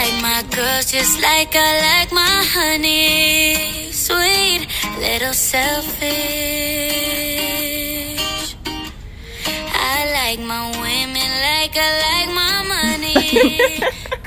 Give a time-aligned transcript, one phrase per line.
[0.00, 3.92] like my girls just like I like my honey.
[3.92, 4.66] Sweet,
[4.98, 6.10] little selfish.
[9.92, 13.60] I like my women like I like my money.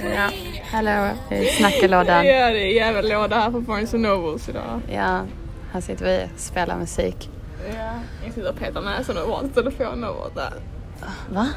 [0.16, 0.30] Ja.
[0.72, 1.10] Hallå,
[1.58, 2.26] snackelådan.
[2.26, 4.82] Ja, det är jävla låda här på Barnes Nobles idag.
[4.92, 5.26] Ja,
[5.72, 7.30] här sitter vi och spelar musik.
[7.74, 7.94] Ja,
[8.26, 10.54] jag sitter och petar näsan ur vår telefon och där.
[11.30, 11.48] Va?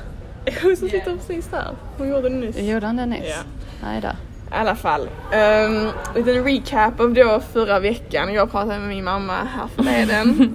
[0.62, 1.76] Hon som sitter precis där.
[1.98, 2.58] Hon gjorde det nyss.
[2.58, 3.24] Gjorde han det nyss?
[3.24, 3.42] Ja.
[3.82, 4.08] Nej då.
[4.50, 5.00] I alla fall.
[5.00, 8.34] Um, liten recap av då förra veckan.
[8.34, 10.54] Jag pratade med min mamma här förleden.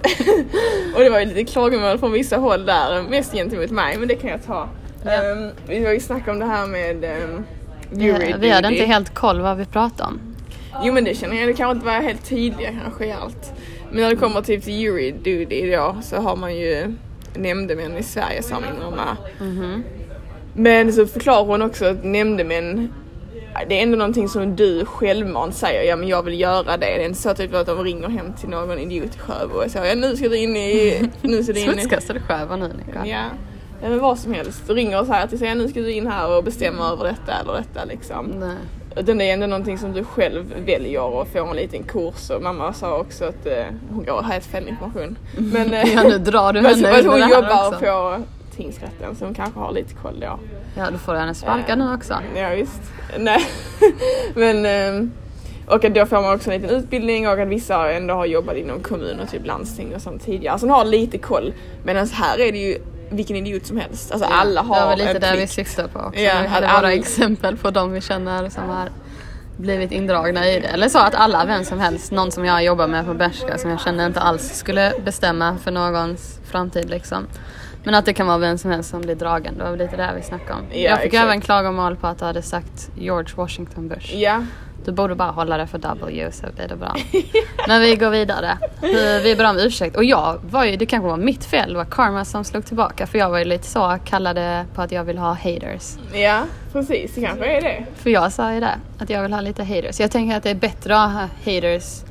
[0.94, 4.14] och det var ju lite klagomål från vissa håll där, mest gentemot mig, men det
[4.14, 4.68] kan jag ta.
[5.04, 5.32] Ja.
[5.32, 7.44] Um, vi har ju snackat om det här med um,
[7.90, 10.20] Vi, vi hade inte helt koll vad vi pratade om.
[10.84, 13.52] Jo men det känner jag, det kanske inte var helt tydliga kanske i allt.
[13.90, 16.94] Men när det kommer typ till jury duty då så har man ju
[17.34, 19.16] nämndemän i Sverige sa min mamma.
[19.40, 19.84] Mhm.
[20.54, 22.92] Men så förklarar hon också att nämndemän
[23.68, 26.86] det är ändå någonting som du självmant säger, ja men jag vill göra det.
[26.86, 29.70] Det är inte så typ att de ringer hem till någon idiot i Sjöbo och
[29.70, 31.10] säger ja nu ska du in i...
[31.20, 31.86] Nu ska du in i...
[32.08, 33.06] Du sjövar nu Nicka?
[33.06, 33.24] Ja.
[33.82, 34.70] ja men vad som helst.
[34.70, 37.84] Ringer och säger ja nu ska du in här och bestämma över detta eller detta
[37.84, 38.26] liksom.
[38.26, 38.56] Nej.
[38.96, 42.42] Utan det är ändå någonting som du själv väljer och får en liten kurs och
[42.42, 45.18] mamma sa också att eh, hon går här fel information.
[45.36, 47.78] Men, eh, Ja nu drar du men henne under hon jobbar också.
[47.80, 48.22] på
[48.56, 50.38] tingsrätten så hon kanske har lite koll då.
[50.76, 52.14] Ja då får du henne sparka nu också.
[52.36, 52.82] Ja visst.
[53.18, 53.46] Nej.
[54.34, 55.12] Men ehm,
[55.66, 58.56] och att då får man också en liten utbildning och att vissa ändå har jobbat
[58.56, 60.58] inom kommun och typ landsting och sånt tidigare.
[60.58, 61.52] Så de har lite koll.
[61.84, 62.78] Men här är det ju
[63.16, 64.12] vilken idiot som helst.
[64.12, 66.20] Alltså alla Det var har väl lite en där vi syftar på också.
[66.20, 68.88] Ja, vi hade bara alla- exempel på de vi känner som har
[69.56, 70.66] blivit indragna i det.
[70.68, 73.70] Eller så att alla, vem som helst, någon som jag jobbar med på Bershka som
[73.70, 77.26] jag känner inte alls skulle bestämma för någons framtid liksom.
[77.84, 80.14] Men att det kan vara vem som helst som blir dragen, det var lite där
[80.16, 80.66] vi snackade om.
[80.70, 81.24] Ja, jag fick exakt.
[81.24, 84.16] även klagomål på att du hade sagt George Washington Bush.
[84.16, 84.44] Ja,
[84.84, 86.96] Du borde bara hålla det för W så blir det bra.
[87.68, 88.58] Men vi går vidare.
[88.80, 89.96] Vi, vi ber om ursäkt.
[89.96, 93.06] Och jag var ju, det kanske var mitt fel, det var Karma som slog tillbaka.
[93.06, 95.96] För jag var ju lite så, kallade på att jag vill ha haters.
[96.14, 96.42] ja
[96.72, 97.84] precis det kanske är det.
[97.96, 100.00] För jag sa ju det, att jag vill ha lite haters.
[100.00, 102.02] Jag tänker att det är bättre att ha haters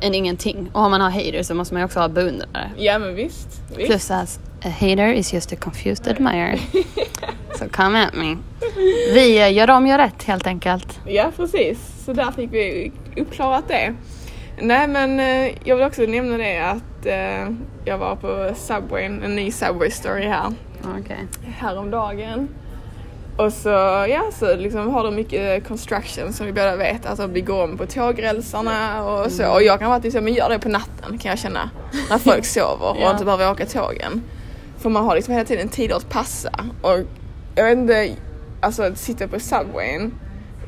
[0.00, 0.70] än ingenting.
[0.72, 2.70] Och om man har haters så måste man ju också ha beundrare.
[2.76, 3.48] Ja men visst.
[3.76, 3.90] visst.
[3.90, 6.60] Plus att a hater is just a confused admirer.
[7.58, 8.36] Så come at me.
[9.14, 11.00] Vi eh, gör om, gör rätt helt enkelt.
[11.06, 13.94] Ja precis, så där fick vi uppklarat det.
[14.60, 19.36] Nej men eh, jag vill också nämna det att eh, jag var på Subway, en
[19.36, 20.52] ny Subway story här
[21.00, 21.26] Okej.
[21.56, 22.48] häromdagen.
[23.36, 23.68] Och så,
[24.08, 27.86] ja, så liksom har de mycket construction som vi båda vet, alltså bygger om på
[27.86, 29.52] tågrälsarna och så.
[29.52, 31.70] Och jag kan vara så, men gör det på natten kan jag känna.
[32.10, 34.22] När folk sover och inte behöver åka tågen.
[34.78, 36.50] För man har liksom hela tiden tider att passa.
[36.82, 36.98] Och
[37.54, 38.10] jag vet inte,
[38.60, 40.14] alltså att sitta på Subwayn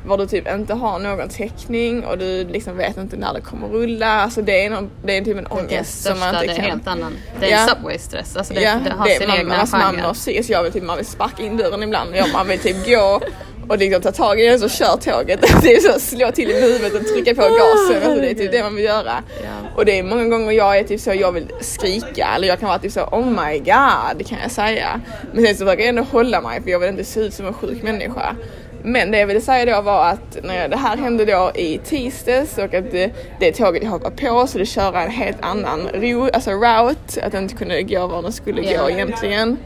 [0.07, 3.67] var du typ inte har någon täckning och du liksom vet inte när det kommer
[3.67, 4.07] rulla.
[4.07, 6.53] Alltså det är, någon, det är typ en Det är ångest som man största, inte
[6.53, 6.71] det är kan...
[6.71, 7.13] helt annan.
[7.39, 7.67] Det är Ja.
[7.67, 8.37] subway-stress.
[8.37, 10.07] Alltså det, Ja, det har det, sin man, egna alltså man, genre.
[10.07, 10.49] mår psykiskt.
[10.49, 12.15] Jag vill typ, man vill sparka in dörren ibland.
[12.15, 13.21] Ja, man vill typ gå
[13.69, 15.41] och liksom ta tag i den så kör tåget.
[15.61, 18.03] Det är så slå till i huvudet och trycka på gasen.
[18.03, 19.23] Alltså det är typ det man vill göra.
[19.43, 19.69] Ja.
[19.75, 22.69] Och det är många gånger jag är typ så, jag vill skrika eller jag kan
[22.69, 25.01] vara typ så oh my god kan jag säga.
[25.33, 27.45] Men sen så försöker jag ändå hålla mig för jag vill inte se ut som
[27.45, 28.35] en sjuk människa.
[28.83, 32.57] Men det jag ville säga då var att när det här hände då i tisdags
[32.57, 36.29] och att det, det tåget jag hoppade på så det köra en helt annan ro,
[36.33, 38.81] alltså route, att den inte kunde gå var den skulle Ja.
[38.83, 39.57] gå egentligen.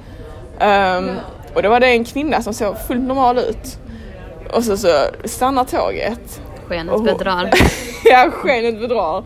[0.59, 1.09] Ehm,
[1.53, 3.77] och då var det en kvinna som såg fullt normal ut.
[4.53, 4.87] Och så, så
[5.25, 7.49] stannar tåget Skenet Och hon- bedrar.
[8.05, 9.23] ja, skenet bedrar.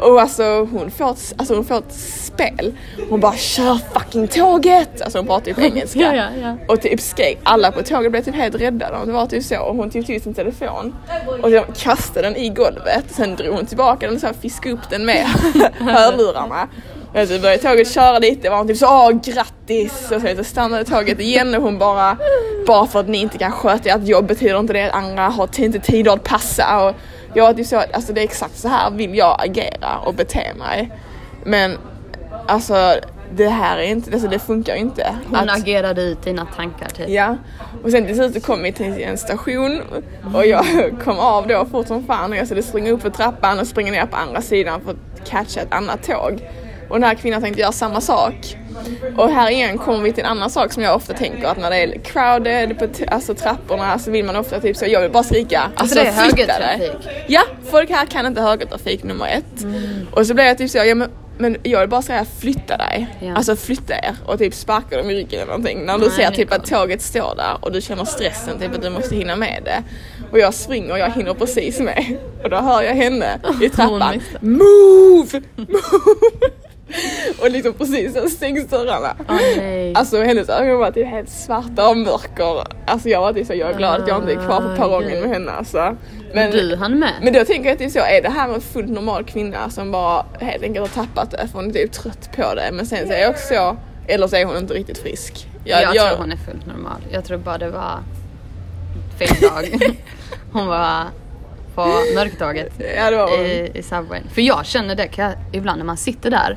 [0.00, 1.92] Och alltså hon får ett, alltså, hon får ett
[2.40, 2.72] spel.
[3.10, 5.02] Hon bara kör fucking tåget!
[5.02, 6.00] Alltså hon pratar typ engelska.
[6.00, 6.56] Ja, ja, ja.
[6.68, 9.04] Och typ skrek, alla på tåget blev typ helt rädda.
[9.04, 9.60] Det var typ så.
[9.60, 10.94] Och hon tog till sin telefon
[11.42, 13.04] och de kastade den i golvet.
[13.10, 15.26] Sen drog hon tillbaka den och så här fiskade upp den med
[15.78, 16.68] hörlurarna.
[17.14, 20.10] Och så började tåget köra lite, var hon typ så åh grattis!
[20.12, 22.16] Och sen så stannade tåget igen och hon bara
[22.66, 25.60] bara för att ni inte kan sköta ert jobb betyder inte det att andra har
[25.60, 26.84] inte tid att passa.
[26.84, 26.94] Och
[27.34, 30.54] jag var typ så, alltså det är exakt så här vill jag agera och bete
[30.58, 30.90] mig.
[31.44, 31.78] Men
[32.46, 32.94] alltså
[33.34, 35.14] det här är inte, alltså det funkar inte.
[35.26, 37.08] Hon Att- agerade ut dina tankar typ.
[37.08, 37.36] Ja,
[37.84, 39.80] och sen till slut kom vi till en station
[40.34, 40.64] och jag
[41.04, 43.92] kom av då fort som fan och jag skulle springa upp för trappan och springa
[43.92, 46.40] ner på andra sidan för att catcha ett annat tåg.
[46.90, 48.56] Och den här kvinnan tänkte göra samma sak.
[49.16, 51.70] Och här igen kommer vi till en annan sak som jag ofta tänker att när
[51.70, 55.22] det är crowded på alltså trapporna så vill man ofta typ så, jag vill bara
[55.22, 55.70] skrika.
[55.74, 56.92] Alltså, det är flytta dig.
[57.28, 59.66] Ja, folk här kan inte högertrafik nummer ett.
[60.12, 63.06] Och så blev jag typ så, ja men Men jag vill bara säga flytta dig.
[63.20, 63.34] Ja.
[63.36, 65.86] Alltså flytta er och typ sparka dem i ryggen eller någonting.
[65.86, 68.82] När du Nej, ser typ att tåget står där och du känner stressen, typ att
[68.82, 69.82] du måste hinna med det.
[70.32, 72.16] Och jag springer och jag hinner precis med.
[72.44, 74.20] Och då hör jag henne i trappan.
[74.40, 75.40] Move!
[75.56, 75.70] Move!
[77.40, 79.16] Och liksom precis så stängs dörrarna.
[79.28, 79.94] Nej.
[79.94, 82.64] Alltså hennes ögon var typ helt svarta av mörker.
[82.86, 84.76] Alltså jag var typ så, jag är glad att jag inte är kvar på Ah,
[84.76, 85.96] perrongen med henne alltså.
[86.34, 87.12] Men, du hann med?
[87.22, 90.26] men då tänker jag är så, är det här en fullt normal kvinna som bara
[90.40, 92.70] helt enkelt har tappat det för hon är typ trött på det.
[92.72, 93.76] Men sen så är jag också så,
[94.06, 95.48] eller så är hon inte riktigt frisk.
[95.64, 97.00] jag tror hon är fullt normal.
[97.12, 97.98] Jag tror bara det var
[99.18, 99.94] fel dag.
[100.52, 101.04] hon var
[101.74, 104.22] på mörktåget Ja i, i Subwayn.
[104.34, 106.56] För jag känner det jag, ibland när man sitter där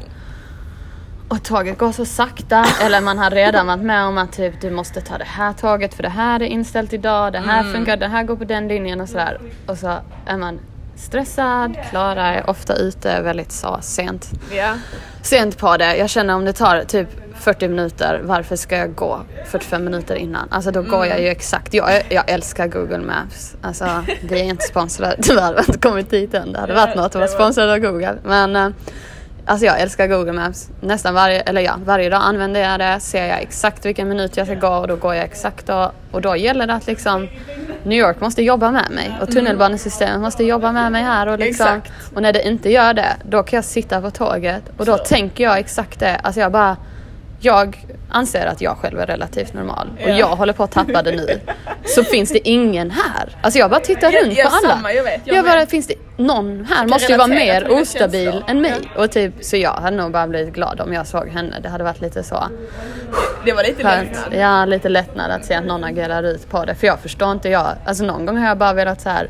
[1.34, 4.72] och tåget går så sakta eller man har redan varit med om att typ du
[4.72, 7.74] måste ta det här tåget för det här är inställt idag, det här Mm.
[7.74, 9.40] funkar, det här går på den linjen och sådär.
[9.68, 10.60] Och så är man
[10.96, 14.74] stressad, Klara är ofta ute väldigt så sent Ja.
[15.22, 15.96] sent på det.
[15.98, 17.08] Jag känner om det tar typ
[17.40, 20.48] 40 minuter, varför ska jag gå 45 minuter innan?
[20.52, 21.74] Alltså då går jag ju exakt.
[21.74, 23.56] Jag, jag älskar Google Maps.
[23.62, 26.54] Alltså vi är inte sponsrade, tyvärr har inte kommit dit än.
[26.54, 28.16] Det hade varit något att vara sponsrad av Google.
[28.24, 28.70] Men eh,
[29.46, 30.70] alltså jag älskar Google Maps.
[30.82, 33.00] Nästan varje, eller ja, varje dag använder jag det.
[33.00, 35.92] Ser jag exakt vilken minut jag ska gå och då går jag exakt då.
[36.12, 37.28] Och då gäller det att liksom
[37.84, 41.68] New York måste jobba med mig och tunnelbanesystemet måste jobba med mig här och liksom
[41.68, 41.92] Exakt.
[42.16, 45.44] och när det inte gör det, då kan jag sitta på tåget och då tänker
[45.44, 46.16] jag exakt det.
[46.16, 46.78] Alltså jag bara,
[47.46, 50.18] jag anser att jag själv är relativt normal och Ja.
[50.18, 51.40] jag håller på att tappa det nu.
[51.86, 53.38] Så finns det ingen här.
[53.42, 54.76] Alltså jag bara tittar Ja, runt ja, på alla.
[54.76, 56.88] samma, jag vet, jag jag bara, finns det någon här?
[56.88, 58.74] Måste ju vara mer ostabil än mig.
[58.98, 61.60] Och typ, så jag hade nog bara blivit glad om jag såg henne.
[61.64, 62.44] Det hade varit lite så.
[63.46, 64.10] Det var lite Skönt.
[64.12, 64.40] lättnad.
[64.42, 66.76] Ja, lite lättnad att se att någon agerar ut på det.
[66.76, 67.68] För jag förstår inte jag.
[67.86, 69.30] Alltså någon gång har jag bara velat så här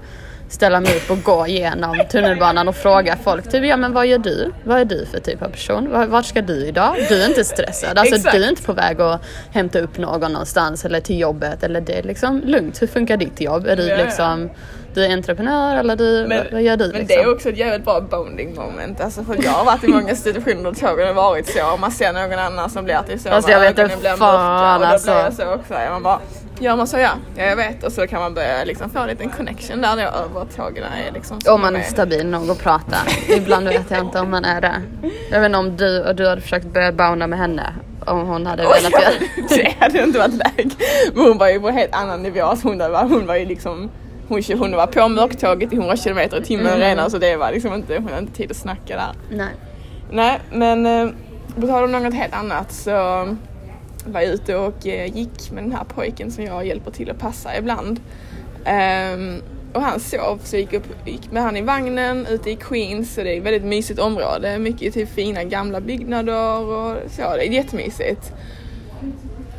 [0.53, 4.17] ställa mig upp och gå igenom tunnelbanan och fråga folk typ ja men vad gör
[4.17, 4.51] du?
[4.63, 5.91] Vad är du för typ av person?
[5.91, 6.95] Var- Vart ska du idag?
[7.09, 7.97] Du är inte stressad.
[7.97, 8.35] Alltså Exakt.
[8.35, 9.21] du är inte på väg att
[9.53, 12.81] hämta upp någon någonstans eller till jobbet eller det är liksom lugnt.
[12.81, 13.67] Hur funkar ditt jobb?
[13.67, 14.49] Är du Ja, liksom
[14.93, 17.07] du är entreprenör eller du, vad, vad gör du men liksom?
[17.07, 19.01] det är också ett jävligt bra bonding moment.
[19.01, 21.73] Alltså för jag har varit i många situationer där tågen har varit så.
[21.73, 23.29] Och man ser någon annan som blir typ så.
[23.29, 25.11] Alltså, jag vet inte fan, mörka, Och då alltså.
[25.11, 25.73] blir jag så också.
[25.91, 26.19] Man bara,
[26.63, 27.83] gör man så ja, ja jag vet.
[27.83, 30.83] Och så kan man börja liksom få en liten connection där då över att tågen
[30.83, 32.97] är liksom som Om man är stabil nog att prata.
[33.29, 34.81] Ibland vet jag inte om man är det.
[35.31, 37.73] Jag vet inte om du och du hade försökt börja bounda med henne.
[38.05, 39.13] Om hon hade velat göra
[39.49, 40.75] det hade inte varit läge.
[41.13, 42.41] Men hon var ju på en helt annan nivå.
[42.43, 43.89] Alltså hon, var, hon var ju liksom
[44.27, 46.79] hon, hon var på mörktåget i 100 km i timmen Mm.
[46.79, 49.37] redan så det var liksom inte, hon hade inte tid att snacka där.
[49.37, 49.53] Nej.
[50.11, 51.09] Nej men eh,
[51.61, 53.27] på tal om något helt annat så
[54.05, 57.57] var ute och eh, gick med den här pojken som jag hjälper till att passa
[57.57, 57.99] ibland.
[58.65, 59.41] Ehm,
[59.73, 63.13] och han sov så jag gick, upp, gick med han i vagnen ute i Queens
[63.13, 64.59] så det är ett väldigt mysigt område.
[64.59, 67.21] Mycket typ fina gamla byggnader och så.
[67.21, 68.33] Det är jättemysigt.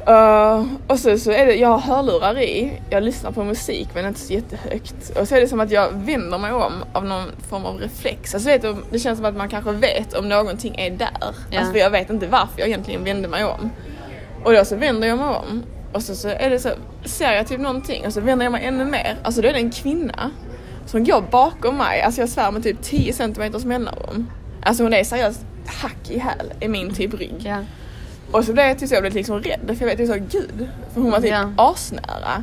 [0.09, 4.07] Uh, och så, så är det, jag har hörlurar i, jag lyssnar på musik men
[4.07, 5.19] inte så jättehögt.
[5.21, 8.35] Och så är det som att jag vänder mig om av någon form av reflex.
[8.35, 11.35] Alltså vet det känns som att man kanske vet om någonting är där.
[11.51, 11.59] Ja.
[11.59, 13.71] Alltså för jag vet inte varför jag egentligen vände mig om.
[14.45, 15.63] Och då så vänder jag mig om
[15.93, 16.69] och så, så är det så,
[17.05, 19.17] ser jag typ någonting och så vänder jag mig ännu mer.
[19.23, 20.31] Alltså då är det en kvinna
[20.87, 24.31] som går bakom mig, alltså jag svär med typ 10 centimeters mellanrum.
[24.63, 27.43] Alltså hon är seriöst hack i häl i min typ rygg.
[27.47, 27.59] Ja.
[28.33, 30.39] Och så blev jag till så jag blev liksom rädd för jag vet ju så
[30.39, 30.69] gud.
[30.95, 31.53] För hon var typ Ja.
[31.57, 32.43] asnära.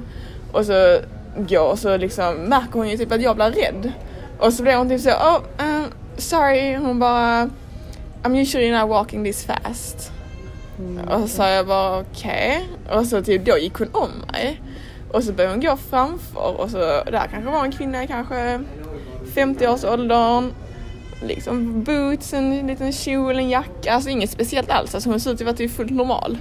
[0.51, 1.00] Och så
[1.38, 3.91] går och så liksom märker hon ju typ att jag blir rädd.
[4.39, 5.86] Och så blev hon typ så oh um,
[6.17, 6.75] sorry.
[6.75, 7.50] Hon bara
[8.24, 10.12] I'm usually not walking this fast.
[11.10, 12.70] Och så sa jag bara okej.
[12.90, 14.62] Och så typ då gick hon om mig.
[15.12, 16.78] Och så började hon gå framför och så
[17.12, 18.60] där kanske var en kvinna i kanske
[19.36, 20.52] 50-årsåldern.
[21.24, 24.96] Liksom boots, en liten kjol, en jacka, alltså inget speciellt alls.
[24.96, 26.38] Alltså hon såg ut att vara typ fullt normal.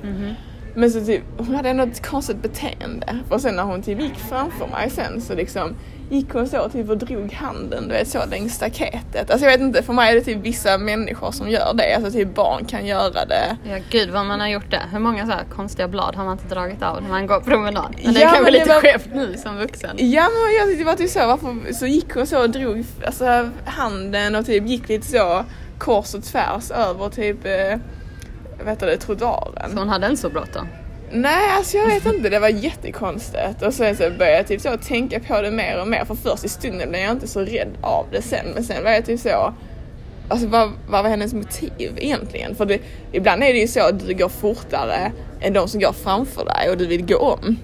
[0.75, 3.19] Men så typ, hon hade ändå ett konstigt beteende.
[3.29, 5.75] Och sen när hon typ gick framför mig sen så liksom
[6.11, 9.31] gick hon så typ och drog handen du vet så längs staketet.
[9.31, 11.95] Alltså jag vet inte, för mig är det typ vissa människor som gör det.
[11.95, 13.57] Alltså typ barn kan göra det.
[13.71, 14.81] ja, gud vad man har gjort det.
[14.93, 17.97] Hur många så konstiga blad har man inte dragit av när man går promenad?
[18.05, 19.91] Men det Ja, men det lite var- skevt nu som vuxen.
[19.99, 23.51] Ja men jag tyckte var typ så, varför, så gick hon så och drog alltså,
[23.65, 25.45] handen och typ gick lite så
[25.79, 27.79] kors och tvärs över typ, eh,
[28.59, 29.71] vad heter det, trottoaren.
[29.73, 30.67] Så hon hade inte så bråttom.
[31.13, 33.63] Nej alltså jag vet inte, det var jättekonstigt.
[33.63, 36.05] Och sen så började jag typ så tänka på det mer och mer.
[36.05, 38.47] För först i stunden blev jag inte så rädd av det sen.
[38.55, 39.55] Men sen var jag typ så,
[40.29, 42.55] alltså vad, vad var hennes motiv egentligen?
[42.55, 42.79] För det,
[43.13, 46.71] ibland är det ju så att du går fortare än de som går framför dig
[46.71, 47.57] och du vill gå om.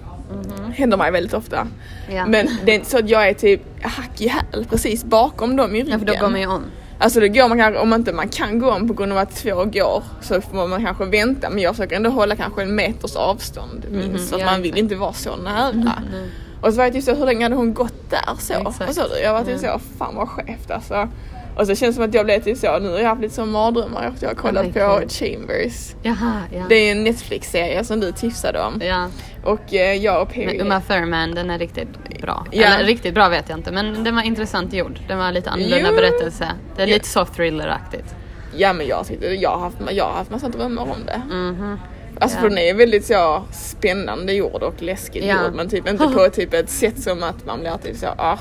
[0.75, 1.67] Händer mig väldigt ofta.
[2.11, 2.25] Ja.
[2.25, 5.75] Men det är inte så att jag är typ hack i häl precis bakom dem
[5.75, 5.91] i ryggen.
[5.91, 6.63] Ja för då går man ju om.
[6.99, 9.35] Alltså det går man kanske, om inte man kan gå om på grund av att
[9.35, 13.15] två går så får man kanske vänta men jag försöker ändå hålla kanske en meters
[13.15, 14.81] avstånd minst för att ja, man vill exakt.
[14.81, 15.71] inte vara så nära.
[15.71, 16.29] Nej.
[16.61, 18.53] Och så var jag typ så, hur länge hade hon gått där så?
[18.53, 18.95] Exakt.
[18.95, 19.19] Sa du?
[19.19, 21.09] Jag var typ så, fan vad skevt alltså.
[21.57, 23.35] Och så känns det som att jag blev typ så, nu har jag haft lite
[23.35, 25.11] så mardrömmar efter jag har kollat men på gud.
[25.11, 25.95] Chambers.
[26.03, 26.65] Jaha, ja.
[26.69, 28.81] Det är en Netflix-serie som du tipsade om.
[28.83, 29.09] ja.
[29.43, 30.59] Och eh, jag och Men Perry...
[30.59, 31.87] Uma Thurman, den är riktigt
[32.21, 32.45] bra.
[32.51, 32.65] Ja.
[32.67, 34.99] Eller riktigt bra vet jag inte, men den var intressant gjord.
[35.07, 35.95] Den var lite annorlunda Jo.
[35.95, 36.47] berättelse.
[36.75, 36.93] Det är Ja.
[36.93, 38.15] lite så thriller-aktigt.
[38.57, 41.21] Ja men jag tyckte, jag har haft, jag har haft massa drömmar om det.
[41.35, 41.77] Mhm.
[42.19, 42.41] Alltså Ja.
[42.41, 45.43] för den är väldigt så spännande gjord och läskigt Ja.
[45.43, 48.37] gjord men typ inte på typ ett sätt som att man blir typ så ah.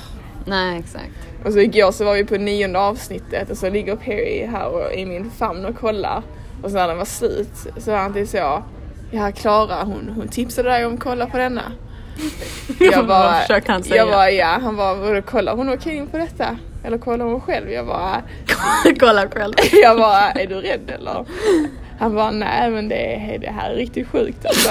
[0.46, 1.12] Nej, exakt.
[1.44, 4.92] Och så igår så var vi på nionde avsnittet och så ligger Perry här och,
[4.94, 6.22] i min famn och kollar.
[6.62, 7.48] Och så när den var slut
[7.78, 8.62] så var han typ så
[9.10, 11.62] Ja Klara hon, hon tipsade dig om att kolla på denna.
[12.80, 13.96] Jag bara, Vad han säga?
[13.96, 16.58] Jag bara ja, han bara vadå kollar hon okej in på detta?
[16.84, 17.70] Eller kollar hon själv?
[17.70, 18.22] Jag bara
[19.00, 19.54] Kolla själv.
[19.82, 21.24] Jag bara, är du rädd eller?
[21.98, 24.70] Han bara, nej men det, är- det här är riktigt sjukt alltså.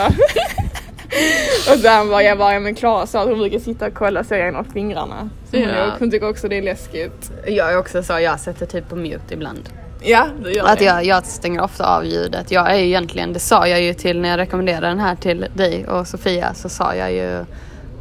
[1.69, 4.23] och han bara, jag bara, ja men Klara sa att hon brukar sitta och kolla
[4.23, 5.29] sig genom fingrarna.
[5.51, 5.91] Så hon, Ja.
[5.99, 7.31] hon tycker också det är läskigt.
[7.47, 9.69] Jag är också så, jag sätter typ på mute ibland.
[10.01, 10.85] Ja, du gör Att det.
[10.85, 12.51] jag, jag stänger ofta av ljudet.
[12.51, 15.47] Jag är ju egentligen, det sa jag ju till när jag rekommenderade den här till
[15.53, 17.45] dig och Sofia så sa jag ju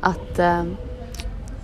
[0.01, 0.63] att, eh,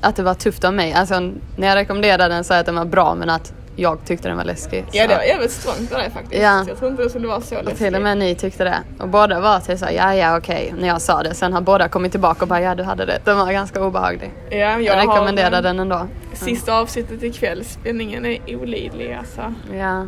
[0.00, 0.92] att det var tufft av mig.
[0.92, 1.20] Alltså
[1.56, 4.36] när jag rekommenderade den sa jag att den var bra men att jag tyckte den
[4.36, 4.84] var läskig.
[4.92, 6.42] Ja det var jävligt strångt av dig faktiskt.
[6.42, 6.64] Ja.
[6.68, 7.78] Jag tror inte det skulle vara så och läskigt.
[7.78, 8.78] till och med ni tyckte det.
[8.98, 11.34] Och båda var till så ja ja okej när jag sa det.
[11.34, 13.18] Sen har båda kommit tillbaka och bara ja du hade det.
[13.24, 14.32] Den var ganska obehaglig.
[14.50, 16.06] Ja, jag, Jag, rekommenderar har, den ändå.
[16.32, 19.54] Sista avsnittet ikväll, spänningen är olidlig alltså.
[19.78, 20.06] Ja,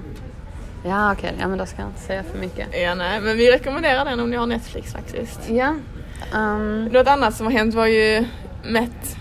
[0.85, 2.69] ja okej, ja men då ska jag inte säga för mycket.
[2.83, 5.41] Ja nej, men vi rekommenderar den om ni har Netflix faktiskt.
[5.49, 5.75] Ja,
[6.35, 8.25] um, Något annat som har hänt var ju
[8.65, 9.17] Met.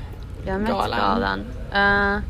[0.45, 0.89] jag har Galan.
[0.89, 2.15] Met-galan.
[2.15, 2.21] Uh,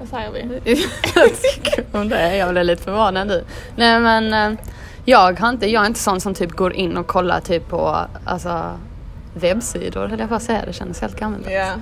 [0.00, 0.40] Vad säger vi?
[1.14, 2.36] jag tycker om det.
[2.36, 3.44] Jag blev lite förvånad nu.
[3.76, 4.58] Nej men eh,
[5.04, 7.96] jag har inte, jag är inte sån som typ går in och kollar typ på
[8.24, 8.78] alltså,
[9.34, 10.62] webbsidor höll jag på att säga.
[10.66, 11.46] Det kändes helt gammalt.
[11.50, 11.72] Ja.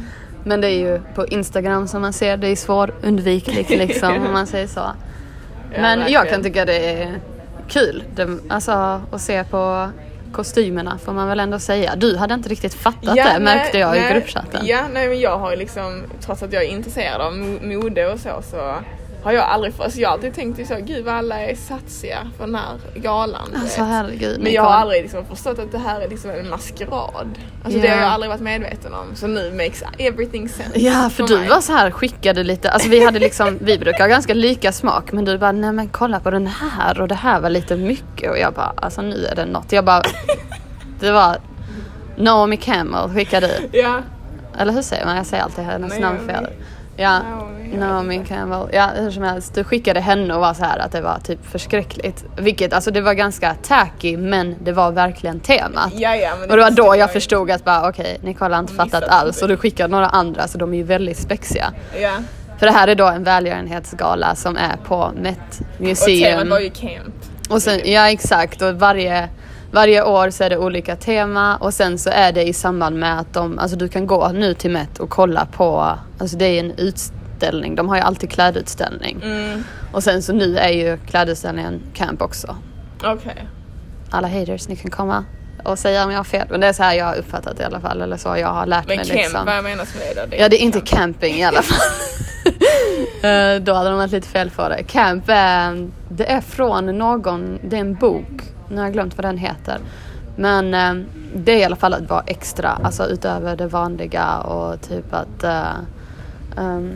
[0.44, 2.36] Men det är ju på Instagram som man ser.
[2.36, 4.80] Det är svårundvikligt liksom om man säger så.
[4.80, 6.26] Ja, Men jag verkligen.
[6.26, 7.20] kan tycka det är
[7.68, 8.02] kul.
[8.14, 9.90] Det, alltså att se på
[10.32, 11.96] kostymerna får man väl ändå säga.
[11.96, 14.66] Du hade inte riktigt fattat det nej, märkte jag nej, i gruppchatten.
[14.66, 18.12] Ja, nej men jag har ju liksom, trots att jag är intresserad av mo- mode
[18.12, 18.74] och så, så
[19.22, 22.46] har jag aldrig, alltså jag har alltid tänkt så, gud vad alla är satsiga för
[22.46, 23.48] den här galan.
[23.52, 24.40] du Alltså herregud.
[24.42, 27.28] Men jag har aldrig liksom förstått att det här är liksom en maskerad.
[27.64, 27.82] Alltså Ja.
[27.84, 29.16] det har jag aldrig varit medveten om.
[29.16, 30.78] Så nu makes everything sense.
[30.78, 31.48] Ja för du mig.
[31.48, 35.12] var så här skickade lite, alltså vi hade liksom, vi brukar ha ganska lika smak
[35.12, 38.30] men du bara nej men kolla på den här och det här var lite mycket
[38.30, 39.72] och jag bara alltså nu är det något.
[39.72, 40.02] Jag bara,
[41.00, 41.36] det var
[42.16, 43.68] Naomi Campbell skickade ut.
[43.72, 44.00] Ja.
[44.58, 45.16] Eller hur säger man?
[45.16, 46.46] Jag säger alltid hennes namn fel.
[47.00, 47.20] Ja,
[47.74, 48.68] Naomi, Campbell.
[48.72, 49.54] Ja, hur som helst.
[49.54, 52.24] Du skickade henne och var så här att det var typ förskräckligt.
[52.36, 55.92] Vilket, alltså det var ganska tacky men det var verkligen temat.
[55.94, 57.12] Ja, ja, men Och det var då jag ju.
[57.12, 60.58] förstod att bara okej, Nicole har inte fattat alls och du skickade några andra så
[60.58, 61.72] de är ju väldigt spexiga.
[62.00, 62.12] Ja.
[62.58, 66.48] För det här är då en välgörenhetsgala som är på Met Och temat Museum.
[66.48, 67.14] var ju camp.
[67.50, 69.28] Och sen, ja exakt och varje,
[69.70, 73.20] varje år så är det olika tema och sen så är det i samband med
[73.20, 76.60] att de, alltså du kan gå nu till Met och kolla på, alltså det är
[76.60, 79.20] en utställning, de har ju alltid klädutställning.
[79.22, 79.64] Mm.
[79.92, 82.56] Och sen så nu är ju klädutställningen camp också.
[83.04, 83.48] Okej.
[84.10, 85.24] Alla haters, ni kan komma
[85.64, 86.46] och säga om jag har fel.
[86.50, 88.48] Men det är så här jag har uppfattat det i alla fall, eller så jag
[88.48, 89.46] har lärt Men mig camp, liksom.
[89.46, 90.36] vad menas med det?
[90.36, 91.78] Ja det är inte camping i alla fall.
[93.22, 94.82] Eh, Då hade de varit lite fel på det.
[94.82, 99.24] Camp är, det är från någon, det är en bok, nu har jag glömt vad
[99.24, 99.78] den heter.
[100.36, 104.80] Men eh, det är i alla fall att vara extra, alltså utöver det vanliga och
[104.80, 105.76] typ att eh,
[106.56, 106.92] ehm,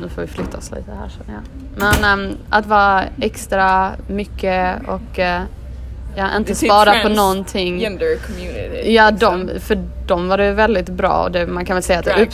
[0.00, 1.42] nu får vi flytta oss lite här känner jag.
[1.76, 5.42] Men ehm, att vara extra mycket och eh,
[6.16, 7.78] ja, inte typ spara på någonting.
[7.78, 8.92] Gender community.
[8.92, 9.46] Ja, liksom.
[9.46, 12.28] de, för de var det väldigt bra och det, man kan väl säga att det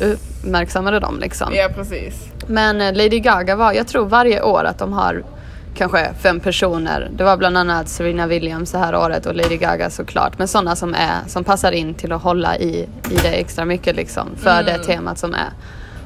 [0.00, 1.48] uppmärksammade dem liksom.
[1.54, 2.28] Ja, precis.
[2.46, 5.22] Men eh, Lady Gaga var, jag tror varje år att de har
[5.76, 7.10] kanske fem personer.
[7.12, 10.38] Det var bland annat Serena Williams det här året och Lady Gaga såklart.
[10.38, 13.96] Men sådana som, är, som passar in till att hålla i, i det extra mycket
[13.96, 15.50] liksom för det temat som är.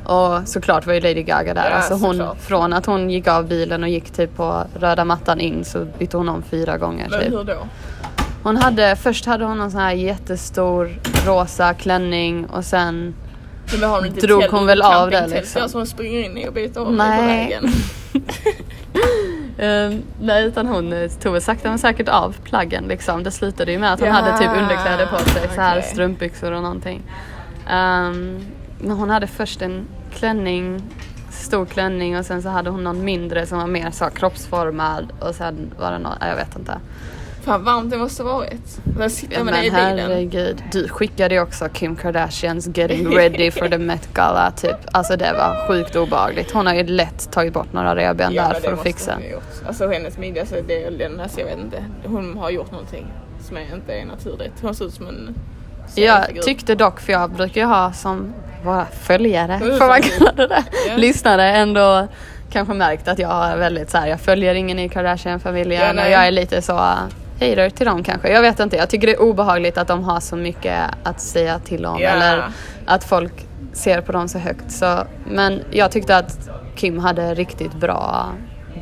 [0.05, 1.71] Och såklart var ju Lady Gaga där.
[1.71, 2.41] Ja, alltså hon, såklart.
[2.41, 6.17] från att hon gick av bilen och gick typ på röda mattan in så bytte
[6.17, 7.09] hon om fyra gånger.
[7.11, 7.33] Men typ.
[7.33, 7.67] hur då?
[8.43, 10.91] Hon hade, först hade hon någon sån här jättestor
[11.27, 13.15] rosa klänning och sen
[13.83, 15.69] hon Drog hon väl av det, liksom?
[15.69, 17.19] som hon springer in i och byter om Nej.
[17.21, 17.73] på vägen?
[19.61, 23.23] Eh, nej utan hon eh, tog väl sakta men säkert av plaggen liksom.
[23.23, 26.53] Det slutade ju med att hon Jaha, hade typ underkläder på sig, så här strumpbyxor
[26.53, 27.03] och någonting.
[28.79, 30.83] Men hon hade först en klänning
[31.31, 35.35] stor klänning och sen så hade hon någon mindre som var mer så kroppsformad och
[35.35, 36.81] sen var det någon, jag vet inte.
[37.43, 38.81] Fan varmt det måste varit.
[38.85, 39.99] Där sitter med men dig i bilen.
[39.99, 44.77] herregud, du skickade ju också Kim Kardashians getting ready for the Met Gala typ.
[44.93, 46.51] Alltså det var sjukt obehagligt.
[46.51, 49.19] Hon har ju lätt tagit bort några revben Ja, där för att fixa.
[49.67, 51.85] Alltså hennes midja, så det är den, alltså, jag vet inte.
[52.05, 53.07] Hon har gjort någonting
[53.41, 54.53] som är, inte är naturligt.
[54.63, 55.35] Hon ser ut som en
[55.95, 58.33] Jag tyckte dock, för jag brukar ju ha som
[58.65, 60.65] våra följare, får man kalla det det?
[60.89, 60.97] Ja.
[60.97, 62.09] Lyssnare ändå
[62.51, 66.11] kanske märkt att jag är väldigt så här, jag följer ingen i Kardashian-familjen Ja, och
[66.11, 66.73] jag är lite så
[67.41, 68.29] hater till dem kanske.
[68.33, 71.59] Jag vet inte, jag tycker det är obehagligt att de har så mycket att säga
[71.59, 72.09] till om Ja.
[72.09, 72.45] eller
[72.87, 73.33] att folk
[73.73, 74.73] ser på dem så högt.
[74.73, 78.29] Så, men jag tyckte att Kim hade riktigt bra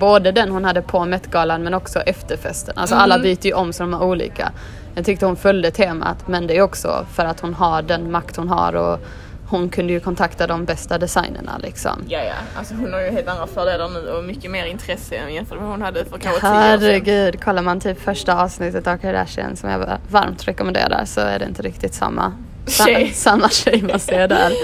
[0.00, 2.75] Både den hon hade på Met-galan men också efterfesten.
[2.79, 4.53] Alltså alla byter ju om så de är olika.
[4.95, 8.37] Jag tyckte hon följde temat men det är också för att hon har den makt
[8.37, 8.99] hon har och
[9.49, 12.05] hon kunde ju kontakta de bästa designerna liksom.
[12.09, 12.35] Ja, ja.
[12.59, 15.62] Alltså hon har ju helt andra fördelar nu och mycket mer intresse än jämfört med
[15.69, 16.62] vad hon hade för kanske tio år sedan.
[16.62, 21.45] Herregud, kollar man typ första avsnittet av Kardashian som jag varmt rekommenderar så är det
[21.45, 22.33] inte riktigt samma
[22.67, 23.09] sa- Tjej.
[23.14, 24.52] samma tjej man ser där.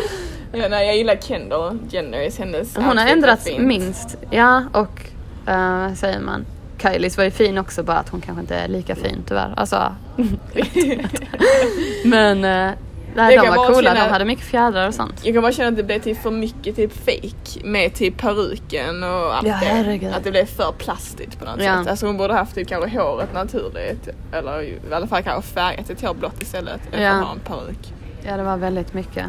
[0.57, 5.00] Ja, nej, jag gillar Kendall Jenner, hennes Hon har ändrats minst, ja och
[5.49, 6.45] uh, säger man?
[6.83, 9.55] Kylies var ju fin också bara att hon kanske inte är lika fin tyvärr.
[9.57, 9.95] Alltså,
[12.05, 12.71] men uh,
[13.14, 15.21] nej, de var coola, känna- de hade mycket fjädrar och sånt.
[15.25, 19.02] Jag kan bara känna att det blev typ för mycket typ fake med typ peruken
[19.02, 19.66] och allt Ja, det.
[19.66, 20.12] herregud.
[20.14, 21.78] Att det blev för plastigt på något Ja.
[21.78, 21.90] sätt.
[21.90, 26.02] Alltså hon borde haft typ kanske håret naturligt eller i alla fall kanske färgat sitt
[26.02, 27.11] hår blått istället än Ja.
[27.12, 27.92] att ha en peruk.
[28.26, 29.25] Ja det var väldigt mycket.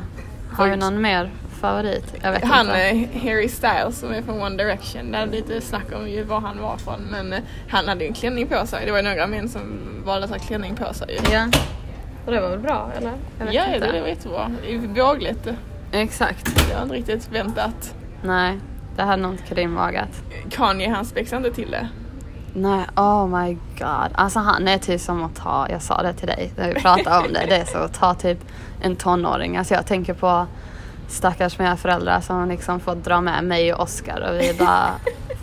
[0.54, 2.14] Har du Folk- någon mer favorit?
[2.22, 2.80] Jag vet Han inte.
[2.82, 6.40] eh, Harry Styles som är från One Direction, det är lite snack om ju var
[6.42, 7.40] han var från men eh,
[7.70, 8.86] han hade ju en klänning på sig.
[8.86, 9.62] Det var ju några män som
[10.06, 11.20] valde att ha klänning på sig.
[11.32, 11.48] Ja.
[12.26, 13.12] Och det var väl bra eller?
[13.40, 13.92] Jag vet Ja, inte.
[13.92, 14.52] det var jättebra.
[14.62, 15.48] Det är Vågligt.
[15.92, 16.68] Exakt.
[16.70, 17.96] Det var inte riktigt väntat.
[18.24, 18.60] Nej,
[18.96, 20.10] det hade nog inte Karim vågat.
[20.50, 21.88] Kanye han spexade inte till det.
[22.54, 24.12] Nej, oh my god.
[24.16, 27.28] Alltså han är typ som att ta, jag sa det till dig när vi pratade
[27.28, 28.40] om det, det är så att ta typ
[28.82, 29.58] en tonåring.
[29.58, 30.46] Alltså jag tänker på
[31.08, 34.90] stackars mina föräldrar som liksom fått dra med mig och Oscar och vi bara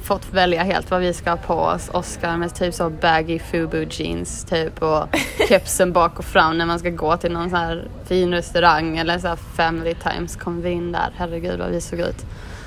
[0.03, 1.91] fått välja helt vad vi ska ha på oss.
[1.93, 5.07] Oscar med typ så baggy fubu jeans typ och
[5.49, 9.19] kepsen bak och fram när man ska gå till någon sån här fin restaurang eller
[9.19, 11.13] så här family times kom vi in där.
[11.17, 12.27] Herregud vad vi såg ut.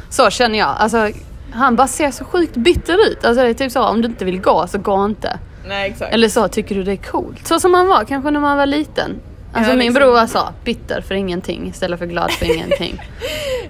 [0.10, 0.76] Så känner jag.
[0.78, 1.10] Alltså
[1.54, 3.26] han bara ser så sjukt bitter ut.
[3.26, 5.40] Alltså det är typ så om du inte vill gå så gå inte.
[5.68, 6.14] Nej exakt.
[6.14, 7.48] Eller så tycker du det är coolt.
[7.48, 9.20] Så som man var kanske när man var liten.
[9.56, 9.94] Alltså Ja, min liksom.
[9.94, 13.02] bror så, bitter för ingenting istället för glad för ingenting.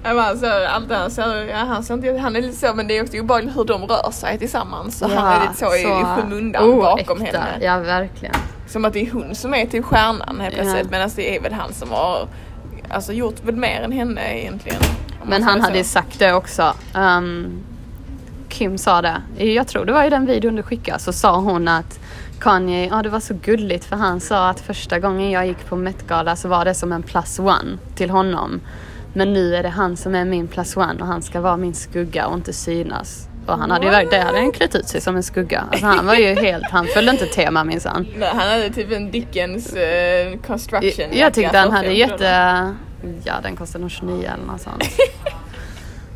[0.02, 1.20] Ja, men alltså, allt det här, så,
[1.50, 3.86] ja, han, ser inte, han är lite så men det är också obehagligt hur de
[3.86, 4.98] rör sig tillsammans.
[4.98, 7.38] Så han är lite så, i skymundan bakom oäkta.
[7.38, 7.64] henne.
[7.64, 8.34] Ja verkligen.
[8.68, 10.62] Som att det är hon som är typ stjärnan helt Ja.
[10.62, 12.28] plötsligt medan det är väl han som har
[12.88, 14.80] alltså, gjort väl mer än henne egentligen.
[15.24, 15.90] Men han hade ju så.
[15.90, 16.72] sagt det också.
[16.94, 17.60] Um,
[18.48, 19.22] Kim sa det.
[19.44, 21.98] Jag tror det var i den videon du skickade så sa hon att
[22.40, 25.76] Kanye, ja det var så gulligt för han sa att första gången jag gick på
[25.76, 28.60] Met-gala så var det som en plus one till honom.
[29.12, 31.74] Men nu är det han som är min plus one och han ska vara min
[31.74, 33.28] skugga och inte synas.
[33.46, 35.64] Och han hade ju verkligen, det hade han klätt ut sig som en skugga.
[35.70, 38.06] Alltså han var ju helt, han följde inte tema minsann.
[38.16, 42.74] Nej, han hade typ en Dickens eh, construction Jag tyckte han hade 5 jätte...
[43.24, 44.84] Ja den kostade nog 29 eller något sånt.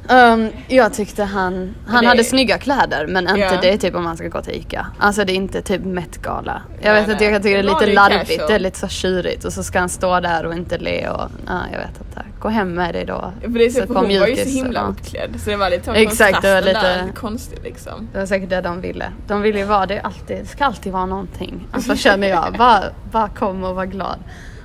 [0.09, 3.59] Um, jag tyckte han, han det- hade snygga kläder men inte Ja.
[3.63, 4.87] det typ om man ska gå till ICA.
[4.99, 6.63] Alltså det är inte typ Met-gala.
[6.81, 7.33] Jag Nej, vet inte, nej.
[7.33, 9.89] jag tycker det är lite larvigt, det är lite så tjurigt och så ska han
[9.89, 12.23] stå där och inte le och ja, jag vet inte.
[12.41, 13.33] Gå hem med dig då.
[13.41, 15.71] För det är så, för på hon var ju så himla uppklädd så det var
[15.71, 18.09] lite Exakt, det var lite- där, konstig liksom.
[18.13, 19.13] Det var säkert det de ville.
[19.27, 21.67] De ville ju vara det alltid, det ska alltid vara någonting.
[21.73, 22.83] Alltså känner jag, bara,
[23.13, 24.19] bara kom och var glad.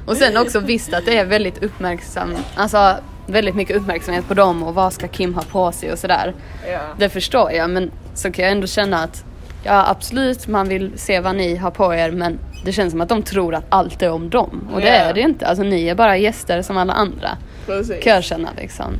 [0.06, 2.95] Och sen också visst att det är väldigt uppmärksam, alltså
[3.28, 6.34] väldigt mycket uppmärksamhet på dem och vad ska Kim ha på sig och sådär.
[6.72, 6.80] Ja.
[6.98, 9.26] Det förstår jag men så kan jag ändå känna att
[9.64, 13.10] ja absolut man vill se vad ni har på er men det känns som att
[13.10, 15.48] de tror att allt är om dem och det är det inte.
[15.48, 17.38] Alltså ni är bara gäster som alla andra.
[17.66, 18.04] Precis.
[18.04, 18.94] Kan jag känna liksom.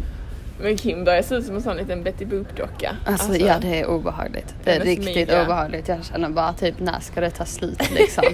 [0.62, 2.96] Men Kim börjar se ut som en sån liten Betty Boop-docka.
[3.06, 4.56] Alltså, ja det är obehagligt.
[4.64, 5.44] Det är riktigt midja.
[5.44, 5.88] obehagligt.
[5.88, 8.24] Jag känner bara typ när ska det ta slut liksom.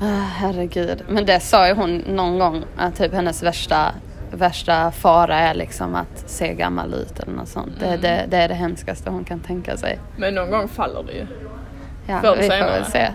[0.00, 1.02] Ah, herregud.
[1.08, 3.92] Men det sa ju hon någon gång att typ hennes värsta,
[4.36, 7.82] värsta fara är liksom att se gammal ut eller något sånt.
[7.82, 8.00] Mm.
[8.00, 9.98] Det, det, det är det hemskaste hon kan tänka sig.
[10.16, 11.26] Men någon gång faller det ju
[12.08, 13.08] Ja, Förr vi får väl se.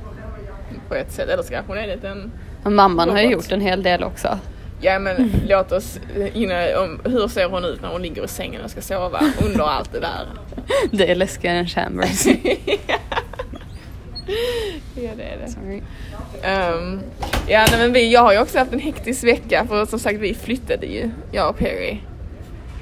[0.88, 1.30] på ett sätt.
[1.30, 2.32] Eller så kanske hon är en...
[2.64, 3.44] Och mamman har ju Robot.
[3.46, 4.40] gjort en hel del också.
[4.82, 6.00] Ja men låt oss,
[6.34, 9.64] innan, om, hur ser hon ut när hon ligger i sängen och ska sova under
[9.64, 10.28] allt det där?
[10.92, 12.26] Det är läskigare än Chambers.
[12.26, 12.98] Ja
[14.96, 15.52] det är det.
[15.52, 15.82] Sorry.
[16.44, 17.02] Ehm,
[17.48, 20.20] ja nej, men vi, jag har ju också haft en hektisk vecka för som sagt
[20.20, 21.98] vi flyttade ju, jag och Perry.